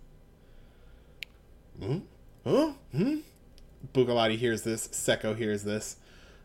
[1.79, 1.99] Hmm?
[2.43, 2.73] Huh?
[2.91, 3.17] Hmm?
[3.93, 4.87] Bugalati hears this.
[4.89, 5.97] Secco hears this.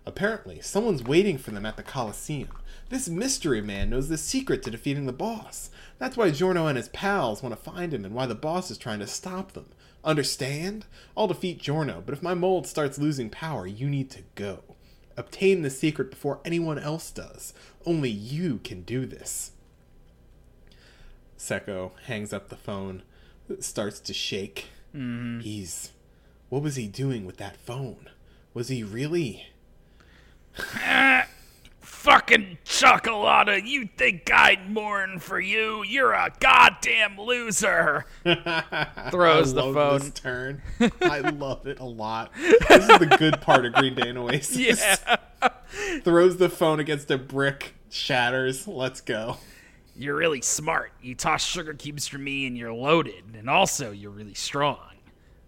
[0.06, 2.48] Apparently, someone's waiting for them at the Colosseum.
[2.88, 5.70] This mystery man knows the secret to defeating the boss.
[5.98, 8.78] That's why Giorno and his pals want to find him and why the boss is
[8.78, 9.66] trying to stop them.
[10.02, 10.86] Understand?
[11.16, 14.69] I'll defeat Giorno, but if my mold starts losing power, you need to go.
[15.16, 17.52] Obtain the secret before anyone else does.
[17.84, 19.52] Only you can do this.
[21.38, 23.02] Secco hangs up the phone,
[23.60, 24.66] starts to shake.
[24.94, 25.40] Mm-hmm.
[25.40, 25.92] He's.
[26.48, 28.10] What was he doing with that phone?
[28.54, 29.46] Was he really.
[30.74, 31.26] Ah!
[32.00, 33.62] Fucking cioccolata.
[33.62, 35.84] You think I'd mourn for you?
[35.84, 38.06] You're a goddamn loser.
[38.24, 39.98] Throws I the love phone.
[39.98, 40.62] This turn.
[41.02, 42.32] I love it a lot.
[42.38, 44.56] This is the good part of Green Day and Oasis.
[44.56, 45.16] Yeah.
[46.02, 48.66] Throws the phone against a brick, shatters.
[48.66, 49.36] Let's go.
[49.94, 50.92] You're really smart.
[51.02, 53.24] You toss sugar cubes for me and you're loaded.
[53.34, 54.78] And also, you're really strong.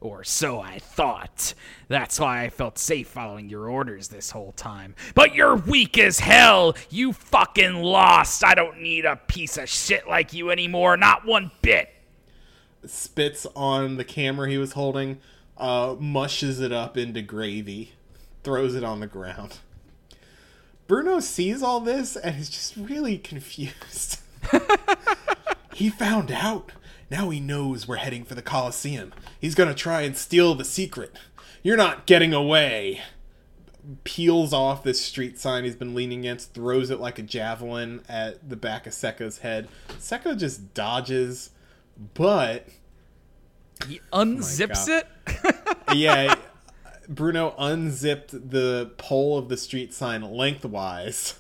[0.02, 1.54] Or so I thought.
[1.86, 4.96] That's why I felt safe following your orders this whole time.
[5.14, 6.74] But you're weak as hell!
[6.90, 8.42] You fucking lost!
[8.42, 11.88] I don't need a piece of shit like you anymore, not one bit!
[12.84, 15.20] Spits on the camera he was holding,
[15.56, 17.92] uh, mushes it up into gravy,
[18.42, 19.60] throws it on the ground.
[20.88, 24.18] Bruno sees all this and is just really confused.
[25.74, 26.72] he found out.
[27.12, 29.12] Now he knows we're heading for the Colosseum.
[29.38, 31.14] He's gonna try and steal the secret.
[31.62, 33.02] You're not getting away.
[34.02, 38.48] Peels off this street sign he's been leaning against, throws it like a javelin at
[38.48, 39.68] the back of Secco's head.
[39.98, 41.50] Secco just dodges,
[42.14, 42.66] but
[43.86, 45.44] He unzips oh God.
[45.44, 45.66] it?
[45.94, 46.34] yeah,
[47.10, 51.38] Bruno unzipped the pole of the street sign lengthwise.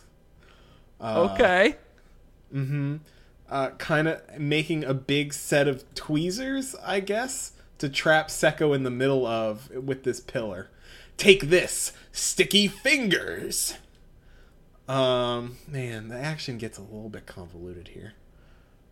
[1.00, 1.76] Uh, okay.
[2.54, 2.96] Mm-hmm.
[3.52, 8.82] Uh, kind of making a big set of tweezers, I guess, to trap Secco in
[8.82, 10.70] the middle of with this pillar.
[11.18, 13.74] Take this, sticky fingers.
[14.88, 18.14] Um, man, the action gets a little bit convoluted here.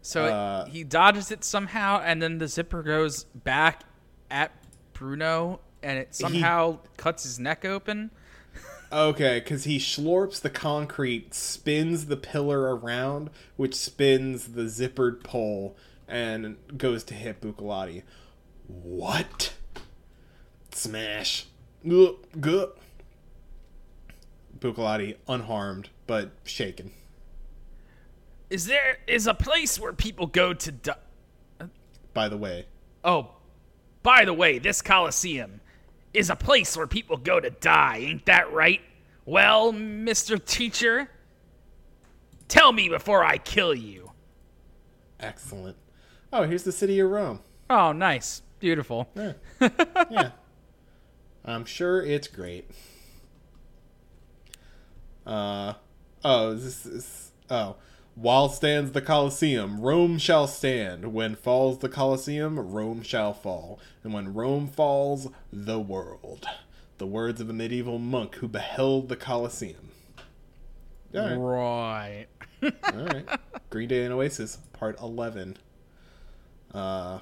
[0.02, 3.84] So it- Uh, he dodges it somehow, and then the zipper goes back
[4.30, 4.52] at
[4.92, 8.10] Bruno, and it somehow cuts his neck open.
[8.92, 15.76] Okay, because he schlorps the concrete, spins the pillar around, which spins the zippered pole,
[16.08, 18.02] and goes to hit Bucalati.
[18.66, 19.54] What?
[20.72, 21.46] Smash.
[21.86, 22.70] Good.
[24.58, 26.90] Bucalati unharmed, but shaken.
[28.50, 30.94] Is there is a place where people go to die?
[32.12, 32.66] By the way,
[33.04, 33.30] Oh,
[34.02, 35.59] by the way, this Coliseum
[36.12, 38.80] is a place where people go to die, ain't that right?
[39.24, 40.44] Well, Mr.
[40.44, 41.08] Teacher,
[42.48, 44.10] tell me before I kill you.
[45.20, 45.76] excellent.
[46.32, 47.40] Oh, here's the city of Rome.
[47.68, 48.42] Oh, nice.
[48.60, 49.08] Beautiful.
[49.14, 49.32] Yeah.
[50.10, 50.30] yeah.
[51.44, 52.70] I'm sure it's great.
[55.26, 55.74] Uh
[56.24, 57.76] oh, this is oh.
[58.14, 61.12] While stands the Colosseum, Rome shall stand.
[61.12, 63.78] When falls the Colosseum, Rome shall fall.
[64.02, 66.46] And when Rome falls, the world.
[66.98, 69.90] The words of a medieval monk who beheld the Colosseum.
[71.14, 72.26] All right.
[72.62, 72.72] Right.
[72.94, 73.40] All right.
[73.70, 75.56] Green Day and Oasis, part 11.
[76.74, 77.20] Uh,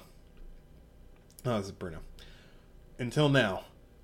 [1.45, 1.99] oh, this is Bruno.
[2.97, 3.63] Until now,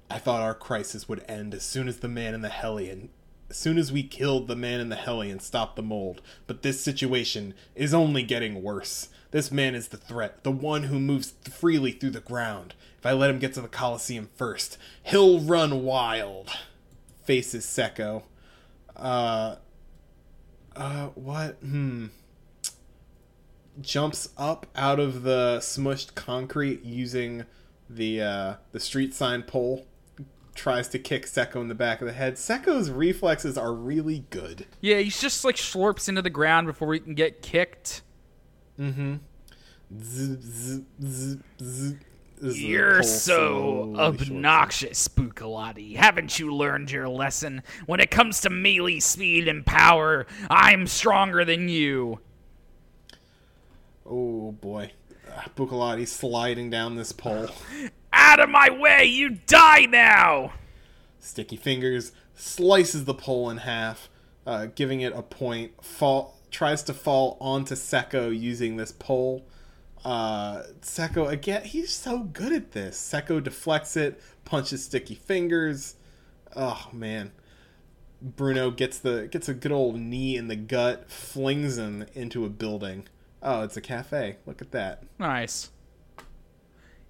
[0.09, 3.09] I thought our crisis would end as soon as the man in the Hellion.
[3.49, 6.21] As soon as we killed the man in the heli and stopped the mold.
[6.47, 9.09] But this situation is only getting worse.
[9.31, 12.73] This man is the threat, the one who moves freely through the ground.
[12.97, 16.49] If I let him get to the Colosseum first, he'll run wild.
[17.23, 18.23] Faces Secco.
[18.95, 19.57] Uh,
[20.75, 21.55] uh, what?
[21.61, 22.07] Hmm.
[23.81, 27.45] Jumps up out of the smushed concrete using
[27.89, 29.85] the uh, the street sign pole.
[30.55, 32.35] Tries to kick Secco in the back of the head.
[32.35, 34.65] Secco's reflexes are really good.
[34.79, 38.01] Yeah, he's just like slurps into the ground before he can get kicked.
[38.79, 39.15] Mm-hmm.
[40.01, 41.93] Zzz, zzz, zzz,
[42.41, 42.61] zzz.
[42.61, 45.97] You're so obnoxious, Spookalati.
[45.97, 47.61] Haven't you learned your lesson?
[47.85, 52.19] When it comes to melee speed and power, I'm stronger than you.
[54.05, 54.91] Oh boy.
[55.35, 57.49] Uh, sliding down this pole.
[58.27, 60.53] Out of my way, you die now!
[61.19, 64.09] Sticky Fingers slices the pole in half,
[64.47, 65.73] uh, giving it a point.
[65.83, 69.45] Fall tries to fall onto Secco using this pole.
[70.03, 72.97] Uh, Secco again, he's so good at this.
[72.97, 75.95] Secco deflects it, punches Sticky Fingers.
[76.55, 77.31] Oh man.
[78.23, 82.49] Bruno gets the gets a good old knee in the gut, flings him into a
[82.49, 83.07] building.
[83.43, 84.37] Oh, it's a cafe.
[84.47, 85.03] Look at that.
[85.19, 85.69] Nice.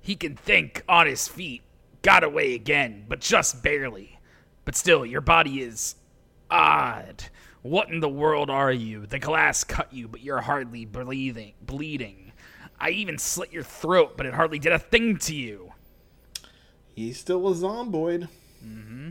[0.05, 1.63] He can think on his feet.
[2.03, 4.19] Got away again, but just barely.
[4.63, 5.95] But still, your body is
[6.47, 7.23] odd.
[7.63, 9.07] What in the world are you?
[9.07, 11.53] The glass cut you, but you're hardly bleeding.
[11.59, 12.33] Bleeding.
[12.79, 15.73] I even slit your throat, but it hardly did a thing to you.
[16.95, 18.29] He's still a zomboid.
[18.63, 19.09] Mm-hmm.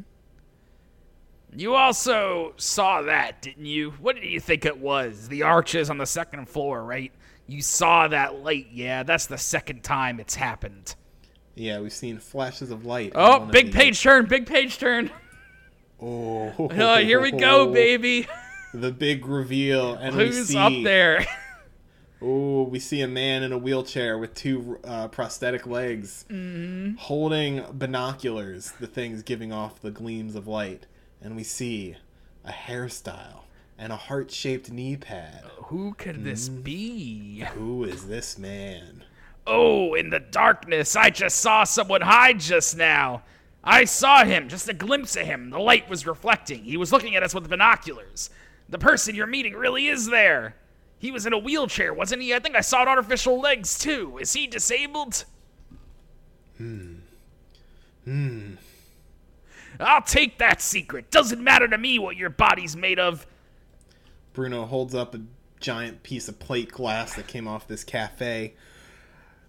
[1.57, 3.90] You also saw that, didn't you?
[4.00, 5.26] What did you think it was?
[5.26, 7.11] The arches on the second floor, right?
[7.46, 8.68] You saw that light.
[8.72, 10.94] Yeah, that's the second time it's happened.
[11.54, 13.12] Yeah, we've seen flashes of light.
[13.14, 15.11] Oh, big page turn, big page turn.
[16.00, 18.26] Oh, Oh, here we go, baby.
[18.72, 20.59] The big reveal, and we Who's see.
[20.59, 21.24] up there?
[22.26, 26.94] Oh, we see a man in a wheelchair with two uh, prosthetic legs, Mm-hmm.
[26.96, 28.72] holding binoculars.
[28.80, 30.87] The things giving off the gleams of light,
[31.20, 31.96] and we see
[32.42, 33.40] a hairstyle
[33.85, 35.44] and a heart-shaped knee pad.
[35.66, 36.62] Who could this Mm-hmm.
[36.62, 37.44] be?
[37.53, 39.05] Who is this man?
[39.47, 43.25] Oh, in the darkness, I just saw someone hide just now.
[43.62, 45.51] I saw him, just a glimpse of him.
[45.51, 46.64] The light was reflecting.
[46.64, 48.31] He was looking at us with binoculars.
[48.70, 50.55] The person you're meeting really is there.
[50.99, 52.35] He was in a wheelchair, wasn't he?
[52.35, 54.16] I think I saw it artificial legs too.
[54.18, 55.27] Is he disabled?
[56.57, 56.94] Hmm.
[58.05, 58.55] Hmm.
[59.79, 61.11] I'll take that secret.
[61.11, 63.27] Doesn't matter to me what your body's made of.
[64.35, 65.23] Bruno holds up a
[65.61, 68.55] giant piece of plate glass that came off this cafe.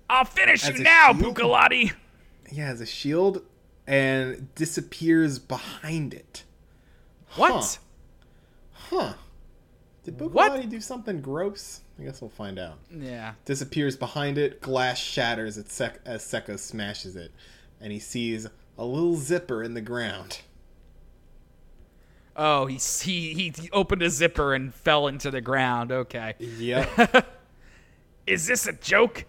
[0.10, 1.36] I'll finish As you now, shield?
[1.36, 1.92] Bucalati.
[2.48, 3.42] He has a shield
[3.86, 6.44] and disappears behind it.
[7.36, 7.80] What?
[8.72, 9.16] Huh.
[10.06, 10.70] Did What?
[10.70, 11.82] Do something gross?
[12.00, 12.78] I guess we'll find out.
[12.92, 13.34] Yeah.
[13.46, 17.32] Disappears behind it, glass shatters as, Sek- as Secco smashes it,
[17.82, 20.42] and he sees a little zipper in the ground.
[22.36, 25.92] Oh, he, he he opened a zipper and fell into the ground.
[25.92, 26.36] Okay.
[26.40, 27.26] Yep.
[28.28, 29.26] Is this a joke?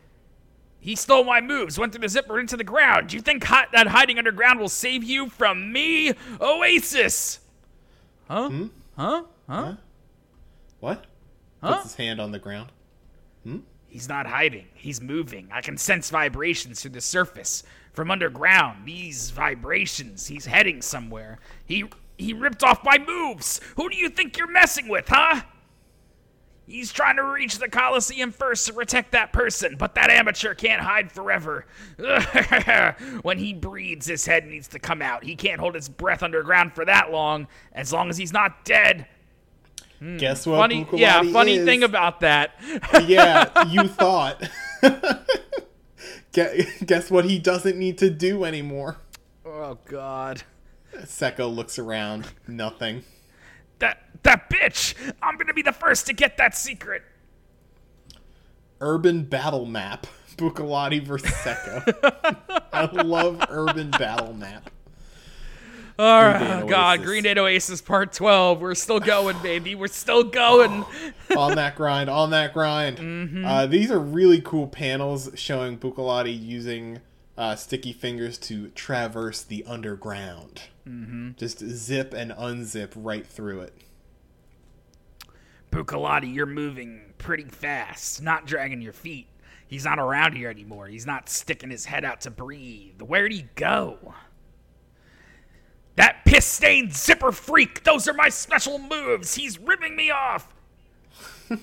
[0.81, 3.09] He stole my moves, went through the zipper into the ground.
[3.09, 7.41] Do you think hi- that hiding underground will save you from me, Oasis?
[8.29, 8.51] Huh?
[8.97, 9.23] Huh?
[9.49, 9.75] Huh?
[10.81, 11.07] what?
[11.61, 11.75] Huh?
[11.75, 12.71] Puts his hand on the ground.
[13.43, 13.59] Hmm?
[13.89, 14.67] He's not hiding.
[14.75, 15.49] He's moving.
[15.53, 18.87] I can sense vibrations through the surface from underground.
[18.87, 20.27] These vibrations.
[20.27, 21.39] He's heading somewhere.
[21.65, 21.85] He
[22.19, 23.61] he ripped off my moves.
[23.77, 25.43] Who do you think you're messing with, huh?
[26.67, 30.83] He's trying to reach the Colosseum first to protect that person, but that amateur can't
[30.83, 31.65] hide forever.
[33.23, 35.23] when he breathes, his head needs to come out.
[35.23, 39.07] He can't hold his breath underground for that long, as long as he's not dead.
[40.01, 40.57] Hmm, guess what?
[40.57, 41.65] Funny, yeah, funny is?
[41.65, 42.57] thing about that.
[43.07, 44.43] yeah, you thought.
[46.33, 48.99] Guess what he doesn't need to do anymore?
[49.45, 50.43] oh, God.
[51.03, 52.27] Secco looks around.
[52.47, 53.05] Nothing.
[53.79, 54.95] That that bitch!
[55.23, 57.03] I'm gonna be the first to get that secret.
[58.81, 60.07] Urban battle map.
[60.37, 61.95] Bucalati versus Secco.
[62.73, 64.71] I love urban battle map.
[65.99, 68.61] All Green God, Green Day Oasis Part 12.
[68.61, 69.75] We're still going, baby.
[69.75, 70.85] We're still going.
[71.37, 72.99] on that grind, on that grind.
[72.99, 73.45] Mm-hmm.
[73.45, 77.01] Uh, these are really cool panels showing Bucalati using
[77.37, 80.63] uh, sticky fingers to traverse the underground.
[80.87, 81.31] Mm-hmm.
[81.37, 83.75] Just zip and unzip right through it.
[85.71, 89.29] Bucalati, you're moving pretty fast, not dragging your feet.
[89.67, 90.87] He's not around here anymore.
[90.87, 93.03] He's not sticking his head out to breathe.
[93.03, 94.15] Where'd he go?
[95.97, 97.85] That piss stained zipper freak!
[97.85, 99.35] Those are my special moves!
[99.35, 100.55] He's ripping me off!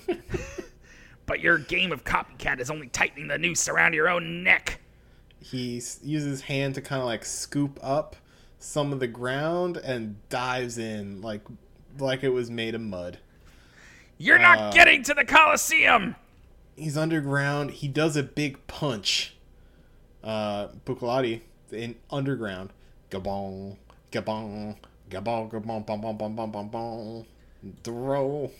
[1.26, 4.80] But your game of copycat is only tightening the noose around your own neck.
[5.44, 8.16] He uses his hand to kind of like scoop up
[8.58, 11.42] some of the ground and dives in like
[11.98, 13.18] like it was made of mud.
[14.16, 14.70] You're not Uh.
[14.72, 16.16] getting to the Colosseum!
[16.76, 17.72] He's underground.
[17.72, 19.34] He does a big punch.
[20.22, 22.70] Uh, Bukalati in underground.
[23.10, 23.76] Gabong,
[24.10, 24.76] gabong,
[25.10, 27.26] gabong, gabong, bong, bong, bong, bong, bong, bong.
[27.82, 28.50] Throw.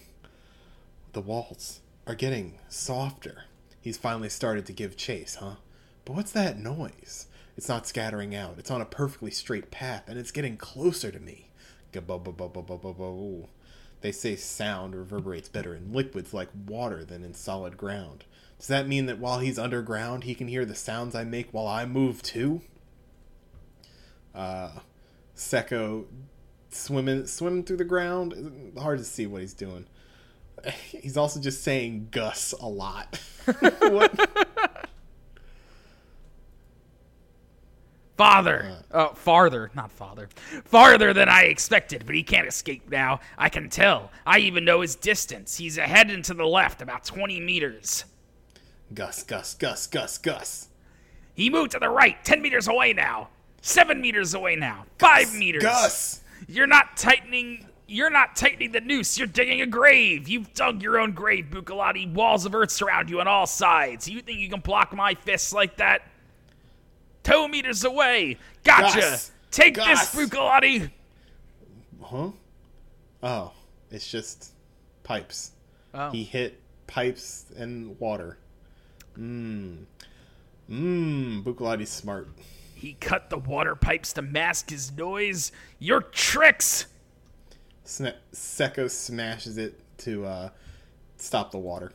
[1.14, 3.44] The walls are getting softer.
[3.80, 5.54] He's finally started to give chase, huh?
[6.04, 7.26] But what's that noise?
[7.56, 8.56] It's not scattering out.
[8.58, 11.50] It's on a perfectly straight path, and it's getting closer to me.
[14.00, 18.24] They say sound reverberates better in liquids like water than in solid ground.
[18.58, 21.66] Does that mean that while he's underground, he can hear the sounds I make while
[21.66, 22.60] I move too?
[24.34, 24.80] Uh,
[25.36, 26.06] Secco
[26.70, 28.72] swimming swimming through the ground.
[28.78, 29.86] Hard to see what he's doing.
[30.90, 33.20] He's also just saying Gus a lot.
[33.80, 34.43] what?
[38.16, 38.76] Father!
[38.92, 40.28] Uh, farther, not father.
[40.64, 43.20] Farther than I expected, but he can't escape now.
[43.36, 44.12] I can tell.
[44.24, 45.56] I even know his distance.
[45.56, 48.04] He's ahead and to the left, about 20 meters.
[48.92, 50.68] Gus, Gus, Gus, Gus, Gus.
[51.34, 53.28] He moved to the right, 10 meters away now.
[53.62, 54.84] 7 meters away now.
[54.98, 55.62] 5 meters.
[55.62, 56.20] Gus!
[56.46, 57.66] You're not tightening.
[57.86, 59.18] You're not tightening the noose.
[59.18, 60.28] You're digging a grave.
[60.28, 62.12] You've dug your own grave, Bukalati.
[62.12, 64.08] Walls of earth surround you on all sides.
[64.08, 66.02] You think you can block my fists like that?
[67.24, 68.38] Two meters away.
[68.62, 69.00] Gotcha.
[69.00, 69.32] Gus.
[69.50, 70.12] Take Gus.
[70.12, 70.90] this, Bukalati.
[72.02, 72.30] Huh?
[73.22, 73.52] Oh,
[73.90, 74.52] it's just
[75.02, 75.52] pipes.
[75.92, 76.10] Oh.
[76.10, 78.38] He hit pipes and water.
[79.18, 79.84] Mmm.
[80.70, 81.42] Mmm.
[81.42, 82.28] Bukalati's smart.
[82.74, 85.50] He cut the water pipes to mask his noise.
[85.78, 86.86] Your tricks.
[87.86, 90.48] Sna- Secco smashes it to uh,
[91.16, 91.92] stop the water.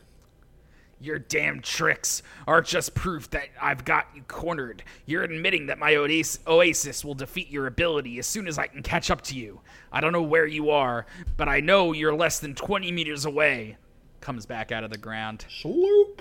[1.02, 4.82] Your damn tricks are just proof that I've got you cornered.
[5.06, 9.10] You're admitting that my oasis will defeat your ability as soon as I can catch
[9.10, 9.60] up to you.
[9.90, 11.06] I don't know where you are,
[11.38, 13.78] but I know you're less than 20 meters away.
[14.20, 15.46] Comes back out of the ground.
[15.48, 16.20] Sloop.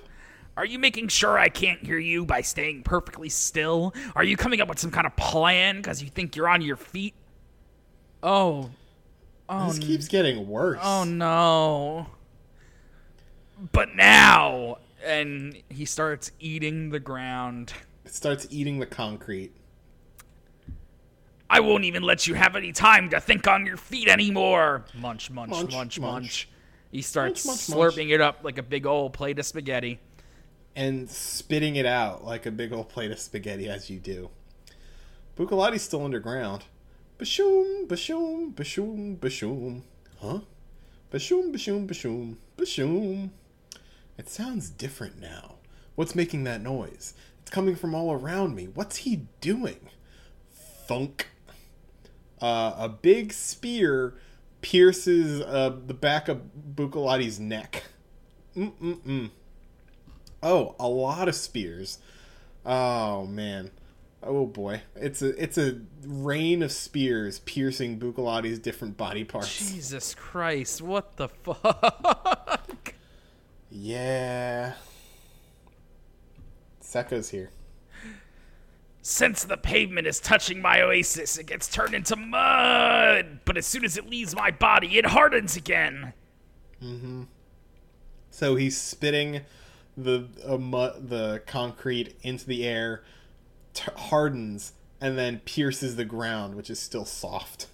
[0.55, 3.93] Are you making sure I can't hear you by staying perfectly still?
[4.15, 6.77] Are you coming up with some kind of plan because you think you're on your
[6.77, 7.13] feet?
[8.23, 8.69] Oh.
[9.49, 10.80] Oh, This keeps getting worse.
[10.82, 12.07] Oh no.
[13.72, 17.74] But now and he starts eating the ground.
[18.05, 19.51] It starts eating the concrete.
[21.49, 24.86] I won't even let you have any time to think on your feet anymore.
[24.93, 25.99] Munch, munch, munch, Munch, munch.
[25.99, 26.49] munch.
[26.91, 29.99] He starts Munch, munch, slurping it up like a big old plate of spaghetti.
[30.76, 34.30] and spitting it out like a big old plate of spaghetti as you do.
[35.38, 36.64] Bukalati's still underground.
[37.18, 39.82] Bashoom, bashoom, bashoom, bashoom.
[40.22, 40.39] Huh?
[41.12, 43.32] Bashoom, bashoom, bashoom, bashoom.
[44.20, 45.55] It sounds different now.
[45.95, 47.13] What's making that noise?
[47.41, 48.65] It's coming from all around me.
[48.65, 49.80] What's he doing?
[50.86, 51.30] Thunk.
[52.41, 54.15] Uh, a big spear
[54.59, 56.41] pierces uh, the back of
[56.76, 57.86] Bukalati's neck.
[58.57, 59.30] Mm-mm-mm.
[60.43, 61.99] Oh, a lot of spears.
[62.65, 63.72] Oh man.
[64.22, 64.82] Oh boy.
[64.97, 69.72] It's a it's a rain of spears piercing Bukalati's different body parts.
[69.72, 72.57] Jesus Christ, what the fuck?
[73.70, 74.74] Yeah.
[76.82, 77.51] Secco's here.
[79.01, 83.39] Since the pavement is touching my oasis, it gets turned into mud.
[83.45, 86.13] But as soon as it leaves my body, it hardens again.
[86.82, 87.28] Mhm.
[88.30, 89.41] So he's spitting
[89.97, 93.03] the uh, mu- the concrete into the air,
[93.74, 97.67] t- hardens, and then pierces the ground, which is still soft.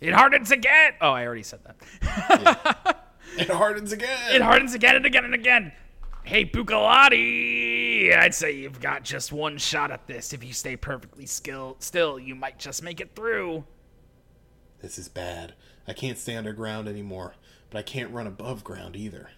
[0.00, 0.92] It hardens again.
[1.00, 2.96] Oh, I already said that.
[3.38, 4.34] It hardens again.
[4.34, 5.72] It hardens again and again and again.
[6.24, 8.14] Hey, Bukalati!
[8.16, 10.32] I'd say you've got just one shot at this.
[10.32, 13.64] If you stay perfectly skill- still, you might just make it through.
[14.80, 15.54] This is bad.
[15.88, 17.34] I can't stay underground anymore,
[17.70, 19.30] but I can't run above ground either.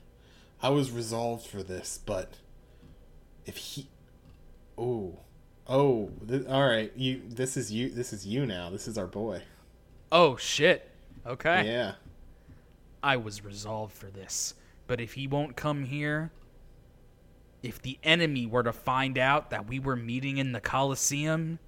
[0.61, 2.35] I was resolved for this, but
[3.47, 3.89] if he,
[4.79, 5.21] oh,
[5.67, 7.23] oh, th- all right, you.
[7.29, 7.91] This is you.
[7.91, 8.71] This is you now.
[8.71, 9.43] This is our boy.
[10.13, 10.89] Oh, shit.
[11.27, 11.67] Okay.
[11.67, 11.95] Yeah.
[13.03, 14.55] I was resolved for this.
[14.87, 16.31] But if he won't come here,
[17.63, 21.59] if the enemy were to find out that we were meeting in the Colosseum,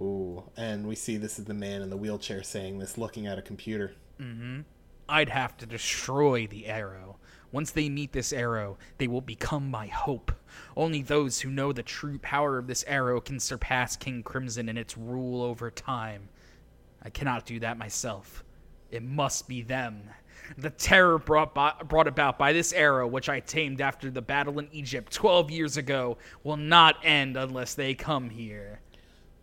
[0.00, 3.38] Ooh, and we see this is the man in the wheelchair saying this, looking at
[3.38, 3.92] a computer.
[4.18, 4.60] Mm-hmm.
[5.08, 7.16] I'd have to destroy the arrow.
[7.52, 10.32] Once they meet this arrow, they will become my hope.
[10.76, 14.78] Only those who know the true power of this arrow can surpass King Crimson in
[14.78, 16.28] its rule over time.
[17.02, 18.44] I cannot do that myself.
[18.90, 20.02] It must be them.
[20.58, 24.58] The terror brought, by, brought about by this arrow, which I tamed after the battle
[24.58, 28.80] in Egypt 12 years ago, will not end unless they come here.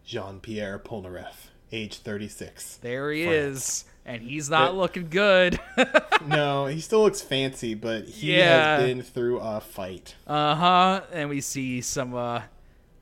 [0.06, 2.78] Jean Pierre Polnareff, age 36.
[2.78, 3.36] There he France.
[3.38, 5.60] is, and he's not But- looking good.
[6.26, 8.78] No, he still looks fancy, but he Yeah.
[8.80, 10.16] has been through a fight.
[10.26, 11.02] Uh huh.
[11.14, 12.42] And we see some uh,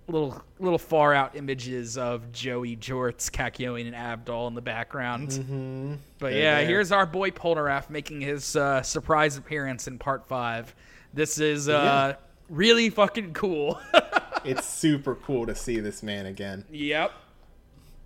[0.07, 5.29] little little far out images of Joey Jorts, Kakyoin, and Avdol in the background.
[5.29, 5.93] Mm-hmm.
[6.19, 6.67] But They're yeah, there.
[6.67, 10.75] here's our boy Polnareff making his uh, surprise appearance in part five.
[11.13, 12.15] This is uh,
[12.49, 13.79] really fucking cool.
[14.43, 16.65] It's super cool to see this man again.
[16.69, 17.11] yep.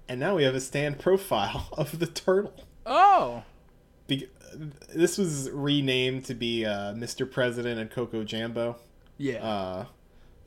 [0.08, 2.54] And now we have a stand profile of the turtle.
[2.86, 3.44] Oh.
[4.08, 4.30] Be-
[4.96, 7.30] this was renamed to be uh, Mr.
[7.30, 8.78] President and Coco Jambo.
[9.18, 9.86] Yeah.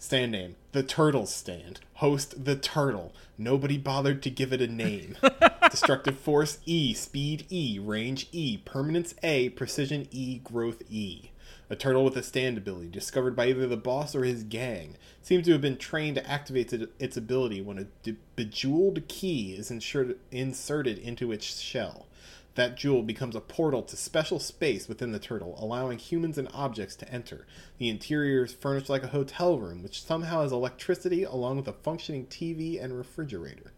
[0.02, 1.78] Stand name The Turtle Stand.
[1.94, 3.14] Host The Turtle.
[3.38, 5.16] Nobody bothered to give it a name.
[5.70, 6.92] Destructive Force E.
[6.92, 7.78] Speed E.
[7.78, 8.56] Range E.
[8.56, 9.50] Permanence A.
[9.50, 10.40] Precision E.
[10.42, 11.30] Growth E.
[11.70, 15.46] A turtle with a stand ability, discovered by either the boss or his gang, seems
[15.46, 20.18] to have been trained to activate its ability when a de- bejeweled key is inserted,
[20.32, 22.08] inserted into its shell.
[22.54, 26.96] That jewel becomes a portal to special space within the turtle, allowing humans and objects
[26.96, 27.46] to enter.
[27.78, 31.72] The interior is furnished like a hotel room, which somehow has electricity along with a
[31.72, 33.72] functioning TV and refrigerator.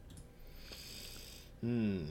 [1.61, 2.05] Hmm.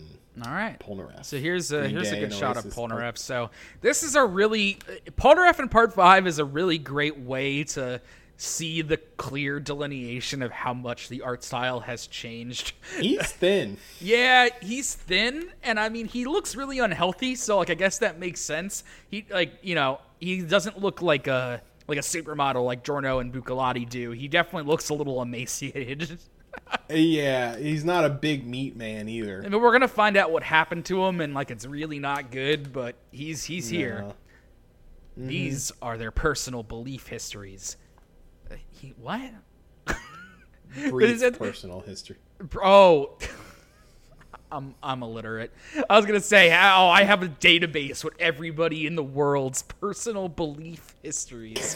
[0.43, 0.80] All right.
[0.80, 1.26] Polnareff.
[1.26, 3.18] So here's a Green here's a good shot of Polnareff.
[3.18, 3.51] So
[3.82, 4.80] this is a really
[5.11, 8.01] Polnareff in part five is a really great way to
[8.38, 12.73] see the clear delineation of how much the art style has changed.
[12.99, 13.77] He's thin.
[13.99, 17.36] yeah, he's thin, and I mean he looks really unhealthy.
[17.36, 18.84] So like I guess that makes sense.
[19.09, 23.34] He like you know he doesn't look like a like a supermodel like Giorno and
[23.34, 24.11] Bucalati do.
[24.11, 26.19] He definitely looks a little emaciated.
[26.89, 29.43] yeah, he's not a big meat man either.
[29.45, 32.31] I mean, we're gonna find out what happened to him, and like it's really not
[32.31, 32.73] good.
[32.73, 34.01] But he's he's here.
[34.01, 34.13] No.
[35.19, 35.27] Mm-hmm.
[35.27, 37.77] These are their personal belief histories.
[38.72, 39.22] He what?
[40.89, 42.18] Brief it- personal history.
[42.62, 43.18] Oh,
[44.51, 45.51] I'm I'm illiterate.
[45.89, 50.30] I was gonna say, oh, I have a database with everybody in the world's personal
[50.30, 51.76] belief histories.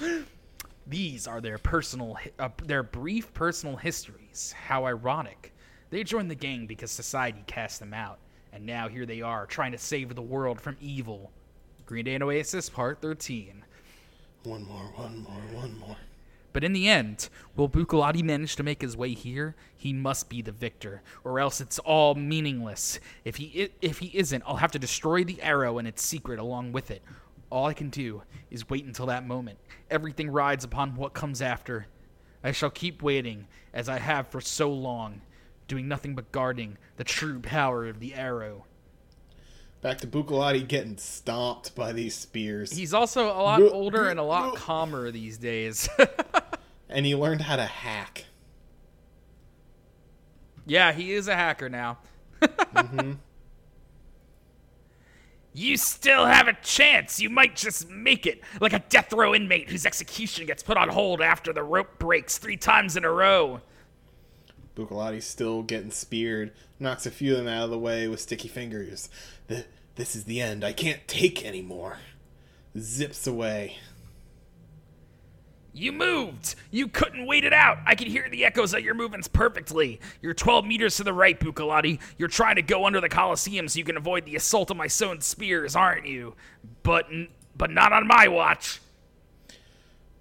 [0.86, 4.54] These are their personal, uh, their brief personal histories.
[4.66, 5.54] How ironic.
[5.90, 8.18] They joined the gang because society cast them out,
[8.52, 11.30] and now here they are trying to save the world from evil.
[11.86, 13.64] Green Day and Oasis, Part 13.
[14.44, 15.96] One more, one more, one more.
[16.52, 19.54] But in the end, will Bucalati manage to make his way here?
[19.76, 23.00] He must be the victor, or else it's all meaningless.
[23.24, 26.72] If he if he isn't, I'll have to destroy the arrow and its secret along
[26.72, 27.02] with it.
[27.50, 29.58] All I can do is wait until that moment.
[29.90, 31.86] Everything rides upon what comes after.
[32.42, 35.20] I shall keep waiting, as I have for so long,
[35.68, 38.64] doing nothing but guarding the true power of the arrow.
[39.82, 42.72] Back to Bucalati getting stomped by these spears.
[42.72, 45.88] He's also a lot older and a lot calmer these days.
[46.88, 48.26] and he learned how to hack.
[50.66, 51.98] Yeah, he is a hacker now.
[52.40, 53.12] Mm-hmm.
[55.54, 57.20] You still have a chance.
[57.20, 58.40] You might just make it.
[58.60, 62.38] Like a death row inmate whose execution gets put on hold after the rope breaks
[62.38, 63.60] three times in a row.
[64.74, 68.48] Bucalati's still getting speared, knocks a few of them out of the way with sticky
[68.48, 69.10] fingers.
[69.52, 70.64] Th- This is the end.
[70.64, 71.98] I can't take anymore.
[72.78, 73.76] Zips away.
[75.74, 76.54] You moved!
[76.70, 77.78] You couldn't wait it out!
[77.86, 80.00] I can hear the echoes of your movements perfectly.
[80.20, 81.98] You're 12 meters to the right, Bucalati.
[82.18, 84.86] You're trying to go under the Colosseum so you can avoid the assault of my
[84.86, 86.34] sewn spears, aren't you?
[86.82, 87.06] But,
[87.56, 88.80] but not on my watch.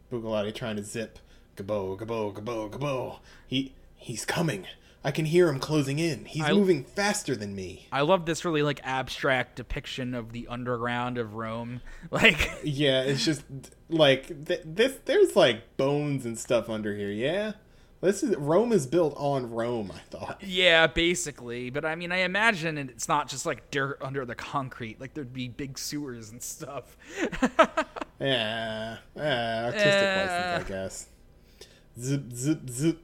[0.09, 1.19] Bucalati trying to zip.
[1.57, 3.19] Gabo, gabo, gabo, gabo.
[3.45, 4.65] He he's coming.
[5.03, 6.25] I can hear him closing in.
[6.25, 7.87] He's I- moving faster than me.
[7.91, 11.81] I love this really like abstract depiction of the underground of Rome.
[12.11, 13.43] Like Yeah, it's just
[13.89, 14.97] like th- this.
[15.05, 17.09] There's like bones and stuff under here.
[17.11, 17.53] Yeah,
[18.01, 19.91] this is Rome is built on Rome.
[19.95, 20.41] I thought.
[20.43, 21.69] Yeah, basically.
[21.71, 24.99] But I mean, I imagine it's not just like dirt under the concrete.
[25.01, 26.95] Like there'd be big sewers and stuff.
[28.19, 30.25] Yeah, yeah artistic Eh.
[30.27, 31.07] license, I guess.
[31.99, 32.99] Zip, zip, zip.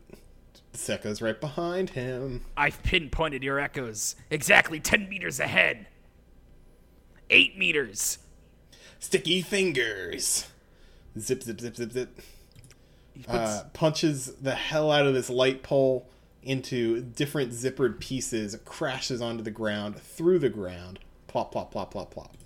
[0.78, 2.46] Secco's right behind him.
[2.56, 5.88] I've pinpointed your echoes exactly 10 meters ahead.
[7.30, 8.20] 8 meters.
[9.00, 10.48] Sticky fingers.
[11.20, 12.22] Zip, zip, zip, zip, zip.
[13.28, 16.08] Uh, punches the hell out of this light pole
[16.44, 21.00] into different zippered pieces, crashes onto the ground, through the ground.
[21.26, 22.38] Plop, plop, plop, plop, plop.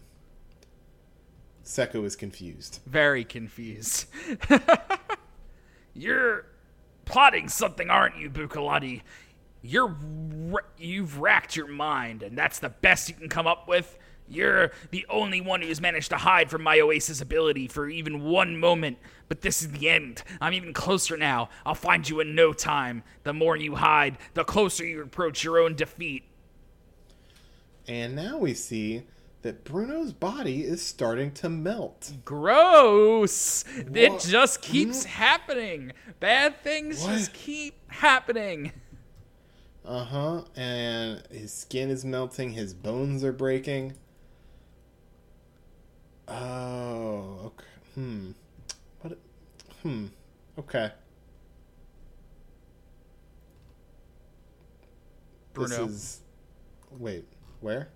[1.64, 2.80] Secco is confused.
[2.86, 4.06] Very confused.
[5.94, 6.46] You're
[7.12, 9.02] plotting something, aren't you, Bucalati?
[9.62, 9.96] You're
[10.78, 13.98] you've racked your mind, and that's the best you can come up with.
[14.28, 18.58] You're the only one who's managed to hide from my Oasis ability for even one
[18.58, 18.98] moment.
[19.28, 20.24] But this is the end.
[20.40, 21.50] I'm even closer now.
[21.66, 23.04] I'll find you in no time.
[23.24, 26.24] The more you hide, the closer you approach your own defeat.
[27.88, 29.04] And now we see
[29.42, 32.12] that Bruno's body is starting to melt.
[32.24, 33.64] Gross!
[33.94, 35.94] It just keeps happening.
[36.20, 37.14] Bad things What?
[37.14, 38.72] just keep happening.
[39.84, 40.42] Uh huh.
[40.56, 43.94] And his skin is melting, his bones are breaking.
[46.28, 47.66] Oh, okay.
[47.96, 48.32] Hmm.
[49.02, 49.18] What?
[49.82, 50.06] Hmm.
[50.60, 50.92] Okay.
[55.54, 55.88] Bruno.
[55.88, 56.22] This is.
[56.92, 57.26] Wait,
[57.60, 57.90] where?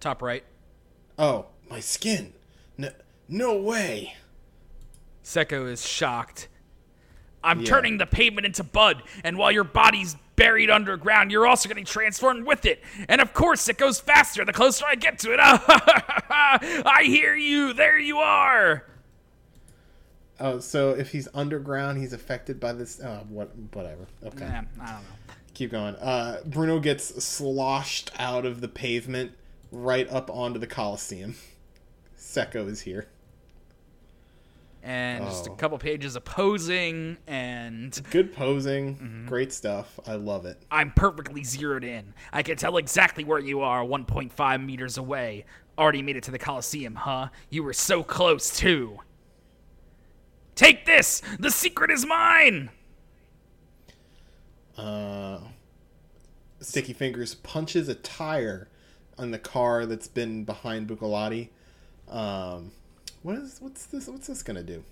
[0.00, 0.44] Top right.
[1.18, 2.32] Oh, my skin.
[2.78, 2.90] No,
[3.28, 4.14] no way.
[5.24, 6.48] Secco is shocked.
[7.42, 7.66] I'm Yeah.
[7.66, 12.46] turning the pavement into Bud, and while your body's buried underground, you're also getting transformed
[12.46, 12.82] with it.
[13.08, 15.38] And of course, it goes faster the closer I get to it.
[15.42, 17.72] I hear you.
[17.72, 18.84] There you are.
[20.38, 23.00] Oh, so if he's underground, he's affected by this.
[23.02, 23.50] Oh, what?
[23.72, 24.06] Whatever.
[24.24, 24.44] Okay.
[24.44, 24.98] I don't know.
[25.54, 25.94] Keep going.
[25.96, 29.32] Uh, Bruno gets sloshed out of the pavement
[29.70, 31.34] right up onto the Coliseum.
[32.18, 33.06] Secco is here.
[34.82, 35.54] And just a Oh.
[35.56, 38.96] couple pages of posing, and Good posing.
[38.96, 39.26] Mm-hmm.
[39.26, 39.98] Great stuff.
[40.06, 40.62] I love it.
[40.70, 42.14] I'm perfectly zeroed in.
[42.32, 45.44] I can tell exactly where you are 1.5 meters away.
[45.76, 47.28] Already made it to the Coliseum, huh?
[47.50, 48.98] You were so close, too.
[50.54, 51.20] Take this!
[51.40, 52.70] The secret is mine!
[54.78, 55.40] Uh,
[56.60, 58.68] Sticky Fingers punches a tire
[59.18, 61.48] on the car that's been behind Bucalati.
[62.08, 62.72] Um,
[63.22, 64.08] what is what's this?
[64.08, 64.84] What's this gonna do?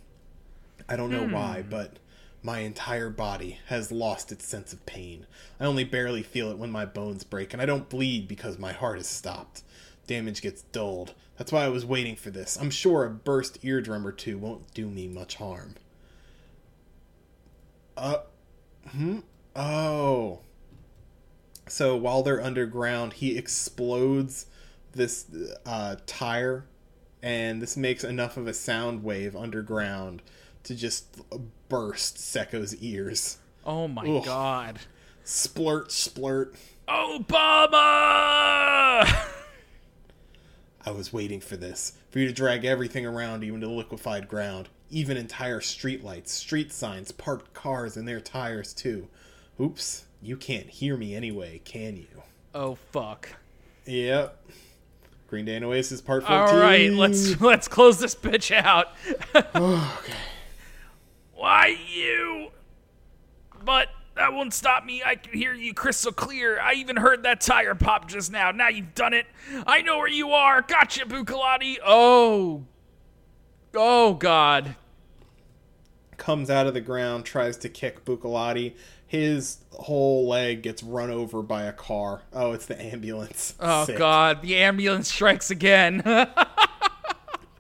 [0.89, 1.99] I don't know why, but
[2.43, 5.27] my entire body has lost its sense of pain.
[5.59, 8.73] I only barely feel it when my bones break, and I don't bleed because my
[8.73, 9.63] heart has stopped.
[10.07, 11.15] Damage gets dulled.
[11.39, 12.59] That's why I was waiting for this.
[12.61, 15.77] I'm sure a burst eardrum or two won't do me much harm.
[17.97, 18.19] Uh,
[18.91, 19.21] hmm.
[19.57, 20.41] Oh.
[21.67, 24.47] So while they're underground, he explodes
[24.93, 25.27] this
[25.65, 26.67] uh, tire,
[27.23, 30.23] and this makes enough of a sound wave underground
[30.65, 31.21] to just
[31.69, 33.39] burst Secco's ears.
[33.65, 34.25] Oh my Ugh.
[34.25, 34.81] god.
[35.25, 36.55] Splurt, splurt.
[36.87, 37.41] Obama!
[40.87, 41.95] I was waiting for this.
[42.11, 44.69] For you to drag everything around you into liquefied ground.
[44.91, 49.09] Even entire streetlights, street signs, parked cars, and their tires, too.
[49.59, 52.23] Oops, you can't hear me anyway, can you?
[52.55, 53.29] Oh fuck.
[53.85, 54.41] Yep.
[55.29, 56.39] Green Day and Oasis Part 14.
[56.39, 58.89] All right, let's let's close this bitch out.
[59.35, 60.15] okay.
[61.35, 62.49] Why you?
[63.65, 65.03] But that won't stop me.
[65.05, 66.61] I can hear you crystal clear.
[66.61, 68.51] I even heard that tire pop just now.
[68.51, 69.27] Now you've done it.
[69.67, 70.63] I know where you are.
[70.63, 71.77] Gotcha, Bucalati.
[71.85, 72.65] Oh.
[73.75, 74.77] Oh God.
[76.17, 78.75] Comes out of the ground, tries to kick Bucalati.
[79.15, 82.23] His whole leg gets run over by a car.
[82.33, 83.55] Oh, it's the ambulance.
[83.61, 83.97] Oh Sick.
[83.97, 84.43] God.
[84.43, 86.03] The ambulance strikes again.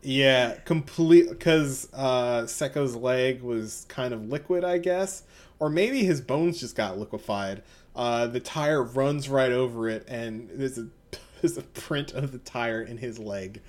[0.02, 5.22] Yeah, complete because uh, Secco's leg was kind of liquid, I guess,
[5.58, 7.62] or maybe his bones just got liquefied.
[7.96, 10.88] Uh, the tire runs right over it, and there's a
[11.40, 13.62] there's a print of the tire in his leg.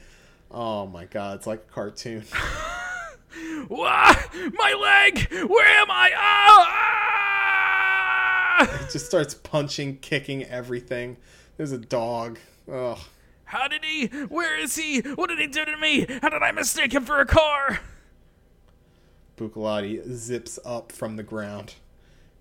[0.51, 2.25] Oh my god, it's like a cartoon.
[3.69, 5.27] My leg.
[5.31, 6.11] Where am I?
[6.17, 6.65] Ah!
[6.67, 7.04] ah!
[8.61, 11.17] It just starts punching, kicking everything.
[11.57, 12.39] There's a dog.
[12.71, 12.99] Ugh.
[13.45, 14.07] How did he?
[14.07, 15.01] Where is he?
[15.01, 16.05] What did he do to me?
[16.21, 17.79] How did I mistake him for a car?
[19.37, 21.75] Bucalati zips up from the ground.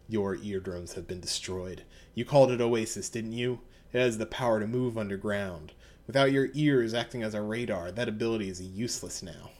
[0.08, 1.82] Your eardrums have been destroyed.
[2.14, 3.60] You called it Oasis, didn't you?
[3.92, 5.72] It has the power to move underground.
[6.06, 9.50] Without your ears acting as a radar, that ability is useless now.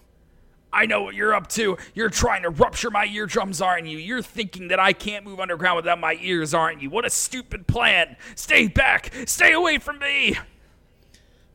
[0.75, 1.79] I know what you're up to.
[1.95, 3.97] You're trying to rupture my eardrums, aren't you?
[3.97, 6.91] You're thinking that I can't move underground without my ears, aren't you?
[6.91, 8.17] What a stupid plan.
[8.35, 9.13] Stay back.
[9.27, 10.37] Stay away from me.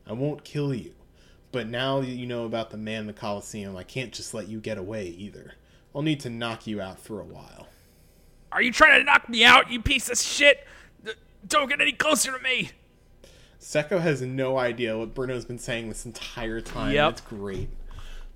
[0.06, 0.94] I won't kill you.
[1.52, 4.48] But now that you know about the man in the Coliseum, I can't just let
[4.48, 5.52] you get away either.
[5.94, 7.68] I'll need to knock you out for a while.
[8.52, 10.66] Are you trying to knock me out, you piece of shit?
[11.46, 12.70] Don't get any closer to me.
[13.60, 16.94] Secco has no idea what Bruno's been saying this entire time.
[16.94, 17.12] Yep.
[17.12, 17.68] It's great.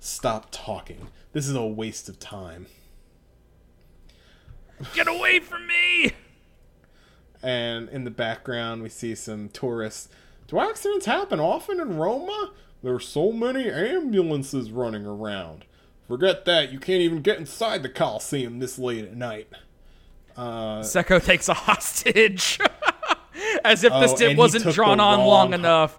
[0.05, 1.07] Stop talking.
[1.33, 2.67] This is a waste of time.
[4.93, 6.13] Get away from me.
[7.41, 10.07] and in the background we see some tourists.
[10.47, 12.51] Do accidents happen often in Roma?
[12.83, 15.65] There are so many ambulances running around.
[16.07, 19.47] Forget that, you can't even get inside the Coliseum this late at night.
[20.37, 22.59] Uh, Secco takes a hostage.
[23.65, 25.97] As if this Oh, dip wasn't drawn on long ho- enough.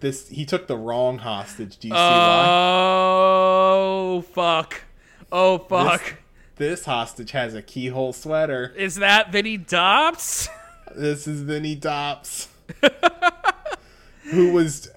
[0.00, 1.76] This he took the wrong hostage.
[1.78, 2.44] Do you see Uh, why?
[2.48, 4.82] Oh fuck!
[5.30, 6.14] Oh fuck!
[6.56, 8.72] This hostage has a keyhole sweater.
[8.76, 10.48] Is that Vinny Dobbs?
[10.96, 12.48] This is Vinny Dops,
[14.30, 14.90] who was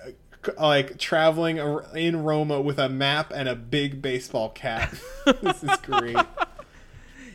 [0.58, 1.60] like traveling
[1.94, 4.94] in Roma with a map and a big baseball cap.
[5.42, 6.18] this is great.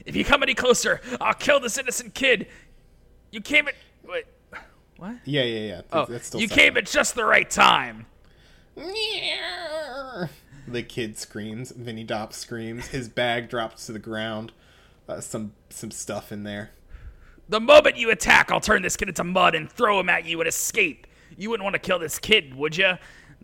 [0.06, 2.46] If you come any closer, I'll kill this innocent kid.
[3.32, 3.85] You came at wait,
[4.98, 5.16] what?
[5.24, 5.80] Yeah, yeah, yeah.
[5.92, 6.62] Oh, That's still you second.
[6.62, 8.06] came at just the right time.
[10.68, 11.70] The kid screams.
[11.70, 12.88] Vinny Dops screams.
[12.88, 14.52] His bag drops to the ground.
[15.08, 16.70] Uh, some some stuff in there.
[17.48, 20.40] The moment you attack, I'll turn this kid into mud and throw him at you
[20.40, 21.06] and escape.
[21.36, 22.94] You wouldn't want to kill this kid, would you?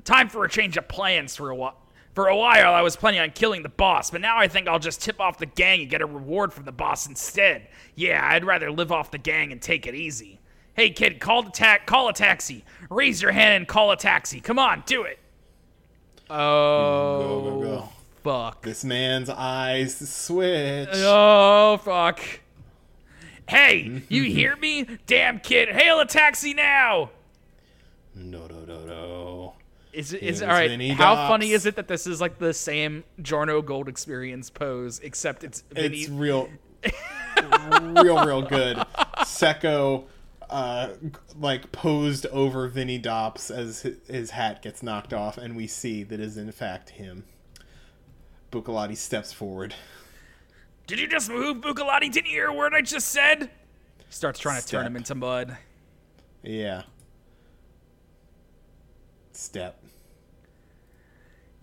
[0.02, 1.76] Time for a change of plans for a while.
[2.14, 4.78] For a while, I was planning on killing the boss, but now I think I'll
[4.80, 7.68] just tip off the gang and get a reward from the boss instead.
[7.94, 10.38] Yeah, I'd rather live off the gang and take it easy.
[10.74, 12.64] Hey, kid, call the ta- call a taxi.
[12.88, 14.40] Raise your hand and call a taxi.
[14.40, 15.18] Come on, do it.
[16.30, 17.88] Oh, Go go go.
[18.22, 18.62] fuck.
[18.62, 20.88] This man's eyes switch.
[20.92, 22.20] Oh fuck.
[23.48, 24.86] Hey, you hear me?
[25.06, 27.10] Damn kid, hail a taxi now!
[28.14, 29.54] No no no no.
[29.92, 30.70] Is it is Here's all right?
[30.70, 31.28] Vinny How Dops.
[31.28, 35.62] funny is it that this is like the same Giorno Gold experience pose, except it's
[35.70, 35.98] Vinny?
[35.98, 36.48] It's real,
[37.82, 38.78] real, real good.
[39.18, 40.04] Secco,
[40.52, 40.90] uh,
[41.38, 46.02] like posed over Vinny Dops as his, his hat gets knocked off, and we see
[46.04, 47.24] that is in fact him.
[48.50, 49.74] Bucalati steps forward.
[50.86, 52.12] Did you just move, Bucalati?
[52.12, 53.50] Didn't you hear a word I just said?
[54.10, 55.56] Starts trying to turn him into mud.
[56.42, 56.82] Yeah.
[59.32, 59.82] Step.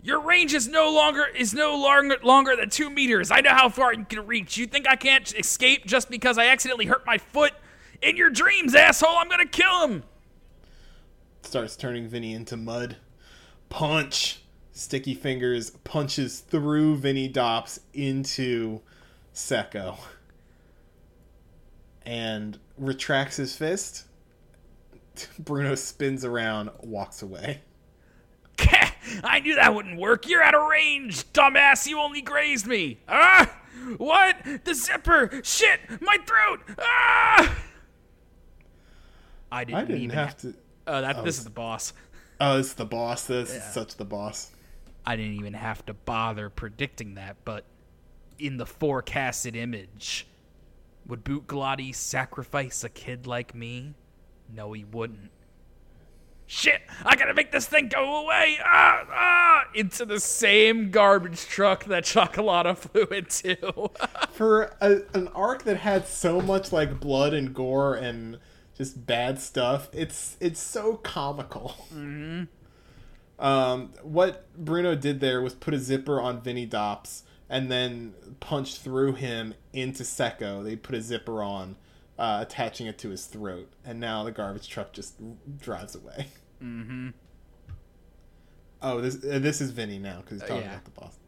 [0.02, 3.30] Your range is no longer is no longer longer than two meters.
[3.30, 4.56] I know how far you can reach.
[4.56, 7.52] You think I can't escape just because I accidentally hurt my foot?
[8.02, 9.16] In your dreams, asshole!
[9.18, 10.02] I'm gonna kill him.
[11.42, 12.96] Starts turning Vinny into mud.
[13.68, 14.40] Punch.
[14.72, 18.80] Sticky fingers punches through Vinny Dops into
[19.34, 19.98] Secco.
[22.06, 24.04] And retracts his fist.
[25.38, 27.60] Bruno spins around, walks away.
[29.24, 30.28] I knew that wouldn't work.
[30.28, 31.86] You're out of range, dumbass.
[31.86, 33.00] You only grazed me.
[33.08, 33.50] Ah!
[33.96, 34.36] What?
[34.64, 35.40] The zipper!
[35.42, 35.80] Shit!
[36.00, 36.60] My throat!
[36.78, 37.56] Ah!
[39.52, 40.54] I didn't, I didn't even have to.
[40.86, 41.24] Oh, that.
[41.24, 41.92] This is the boss.
[42.40, 43.26] Oh, it's the boss.
[43.26, 44.50] This is such the boss.
[45.04, 47.64] I didn't even have to bother predicting that, but
[48.38, 50.26] in the forecasted image,
[51.06, 53.94] would Boot Galati sacrifice a kid like me?
[54.52, 55.30] No, he wouldn't.
[56.46, 56.82] Shit!
[57.04, 58.58] I gotta make this thing go away!
[58.64, 59.04] Ah!
[59.08, 59.64] Ah!
[59.72, 63.90] Into the same garbage truck that Cioccolata flew into.
[64.32, 68.38] For a, an arc that had so much like blood and gore and
[68.80, 71.74] just bad stuff, it's it's so comical.
[71.94, 72.44] Mm-hmm.
[73.44, 78.78] Um, what Bruno did there was put a zipper on Vinny Dops and then punched
[78.78, 80.64] through him into Secco.
[80.64, 81.76] They put a zipper on,
[82.18, 85.14] uh, attaching it to his throat, and now the garbage truck just
[85.58, 86.28] drives away.
[86.62, 87.08] Mm-hmm.
[88.80, 90.72] Oh, this uh, this is Vinny now because he's talking yeah.
[90.72, 91.18] about the boss.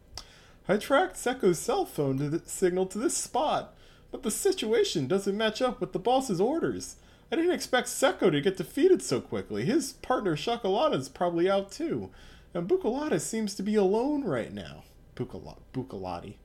[0.67, 3.75] I tracked Secco's cell phone to the signal to this spot,
[4.11, 6.95] but the situation doesn't match up with the boss's orders.
[7.33, 9.65] I didn't expect Secco to get defeated so quickly.
[9.65, 12.11] His partner Cioccolata's probably out too,
[12.53, 14.83] and Bucalata seems to be alone right now.
[15.15, 16.35] Bucala-.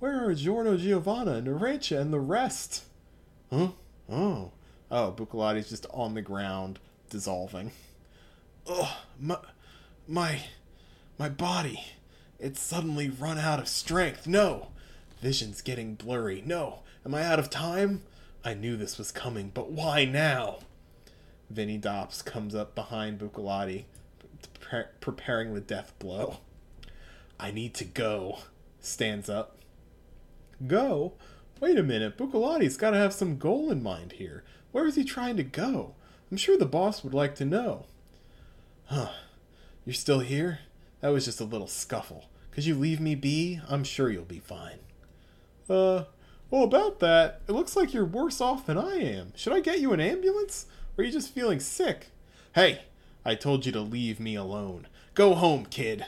[0.00, 2.82] Where are Giorno Giovanna and Arecha and the rest?
[3.48, 3.68] Huh?
[4.10, 4.50] Oh.
[4.90, 7.70] Oh, Bucalati's just on the ground, dissolving.
[8.68, 8.88] Ugh,
[9.20, 9.38] my,
[10.08, 10.40] my,
[11.16, 11.84] my body.
[12.40, 14.26] It's suddenly run out of strength.
[14.26, 14.70] No.
[15.22, 16.42] Vision's getting blurry.
[16.44, 16.80] No.
[17.06, 18.02] Am I out of time?
[18.44, 20.60] I knew this was coming, but why now?
[21.50, 23.84] Vinny Dops comes up behind Bucalati,
[24.60, 26.38] pre- preparing the death blow.
[27.40, 28.38] I need to go.
[28.80, 29.58] Stands up.
[30.66, 31.14] Go?
[31.60, 34.44] Wait a minute, Bucalati's got to have some goal in mind here.
[34.70, 35.94] Where is he trying to go?
[36.30, 37.86] I'm sure the boss would like to know.
[38.86, 39.10] Huh.
[39.84, 40.60] You're still here?
[41.00, 42.26] That was just a little scuffle.
[42.50, 43.60] Could you leave me be?
[43.68, 44.78] I'm sure you'll be fine.
[45.68, 46.04] Uh,
[46.50, 49.32] well, about that, it looks like you're worse off than I am.
[49.36, 50.66] Should I get you an ambulance?
[50.96, 52.08] Or are you just feeling sick?
[52.54, 52.82] Hey,
[53.24, 54.86] I told you to leave me alone.
[55.14, 56.06] Go home, kid.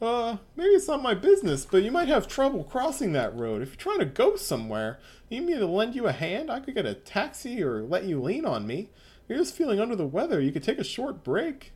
[0.00, 3.60] Uh, maybe it's not my business, but you might have trouble crossing that road.
[3.60, 4.98] If you're trying to go somewhere,
[5.30, 6.50] need me to lend you a hand?
[6.50, 8.88] I could get a taxi or let you lean on me.
[9.24, 11.72] If you're just feeling under the weather, you could take a short break.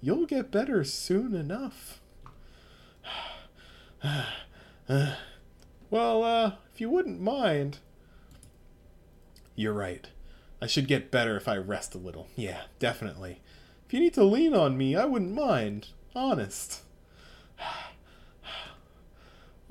[0.00, 2.00] You'll get better soon enough.
[5.90, 7.78] Well, uh, if you wouldn't mind.
[9.54, 10.08] You're right.
[10.60, 12.28] I should get better if I rest a little.
[12.34, 13.40] Yeah, definitely.
[13.86, 15.88] If you need to lean on me, I wouldn't mind.
[16.14, 16.82] Honest.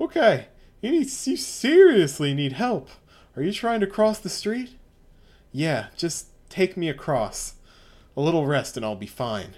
[0.00, 0.46] okay,
[0.80, 2.88] you, need, you seriously need help.
[3.36, 4.76] Are you trying to cross the street?
[5.52, 7.54] Yeah, just take me across.
[8.16, 9.56] A little rest and I'll be fine.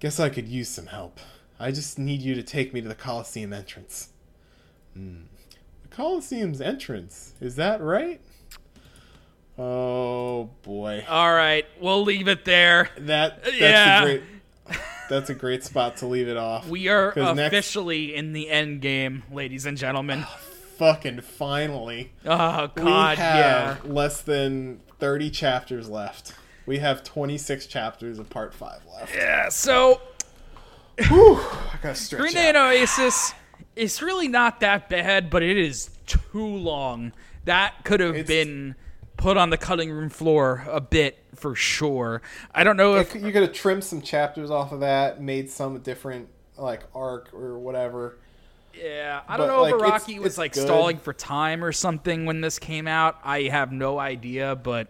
[0.00, 1.20] Guess I could use some help.
[1.58, 4.10] I just need you to take me to the Coliseum entrance.
[4.94, 5.22] Hmm.
[5.96, 8.20] Coliseum's entrance, is that right?
[9.58, 11.04] Oh boy.
[11.08, 12.90] All right, we'll leave it there.
[12.98, 14.02] That that's Yeah.
[14.02, 14.22] a great
[15.08, 16.68] that's a great spot to leave it off.
[16.68, 20.24] We are 'Cause next- officially in the end game, ladies and gentlemen.
[20.26, 20.38] Ah,
[20.76, 22.12] fucking finally.
[22.26, 23.76] Oh we God, yeah.
[23.84, 26.34] less than 30 chapters left.
[26.66, 29.14] We have 26 chapters of part 5 left.
[29.14, 29.48] Yeah.
[29.48, 30.00] So
[30.98, 31.36] Whew,
[31.82, 33.32] I stretch Green Day and Oasis,
[33.74, 37.12] it's really not that bad, but it is too long.
[37.44, 38.74] That could have It's- been
[39.16, 42.20] put on the cutting room floor a bit for sure.
[42.54, 45.78] I don't know if you could have trimmed some chapters off of that, made some
[45.78, 46.28] different
[46.58, 48.18] like arc or whatever.
[48.74, 50.64] Yeah, I don't But, know like, if it's- Iraqi was it's like good.
[50.64, 53.18] stalling for time or something when this came out.
[53.24, 54.88] I have no idea, but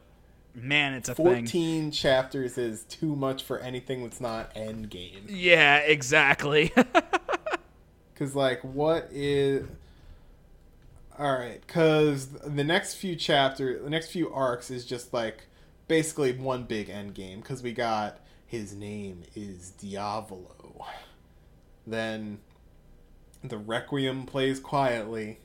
[0.54, 1.24] man, it's a thing.
[1.24, 5.26] 14 chapters is too much for anything that's not end game.
[5.28, 6.72] Yeah, exactly.
[8.18, 9.66] Cause like, what is?
[11.18, 15.44] All right, cause the next few chapters, the next few arcs is just like
[15.88, 17.42] basically one big end game.
[17.42, 20.86] Cause we got his name is Diavolo.
[21.86, 22.38] Then
[23.44, 25.40] the Requiem plays quietly,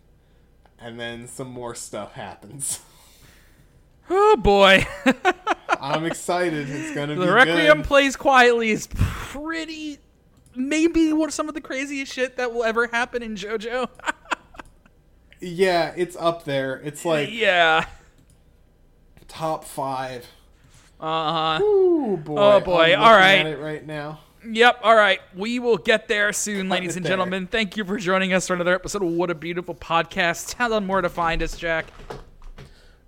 [0.80, 2.80] and then some more stuff happens.
[4.10, 4.86] oh boy.
[5.80, 6.70] I'm excited.
[6.70, 7.86] It's gonna be the Requiem good.
[7.86, 10.00] plays quietly is pretty
[10.56, 13.90] maybe of some of the craziest shit that will ever happen in JoJo.
[15.42, 16.80] Yeah, it's up there.
[16.84, 17.86] It's like yeah.
[19.28, 20.28] top five.
[21.00, 21.64] Uh-huh.
[21.64, 22.36] Ooh boy!
[22.38, 22.96] Oh, boy.
[22.96, 23.60] All right.
[23.60, 24.20] right now.
[24.48, 24.82] Yep.
[24.84, 25.20] All right.
[25.36, 27.12] We will get there soon, ladies and there.
[27.12, 27.48] gentlemen.
[27.48, 30.56] Thank you for joining us for another episode of What a Beautiful Podcast.
[30.56, 31.88] Tell them where to find us, Jack.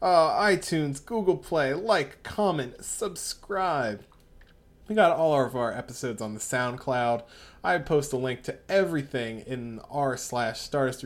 [0.01, 4.03] Uh, iTunes, Google Play, like, comment, subscribe.
[4.87, 7.23] We got all of our episodes on the SoundCloud.
[7.63, 11.05] I post a link to everything in r slash Stardust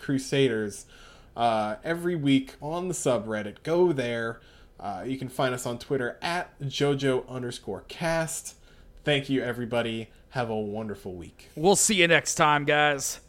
[0.00, 0.86] Crusaders
[1.36, 3.62] uh, every week on the subreddit.
[3.64, 4.40] Go there.
[4.78, 8.56] Uh, you can find us on Twitter at JoJo underscore cast.
[9.02, 10.10] Thank you, everybody.
[10.30, 11.50] Have a wonderful week.
[11.56, 13.20] We'll see you next time, guys.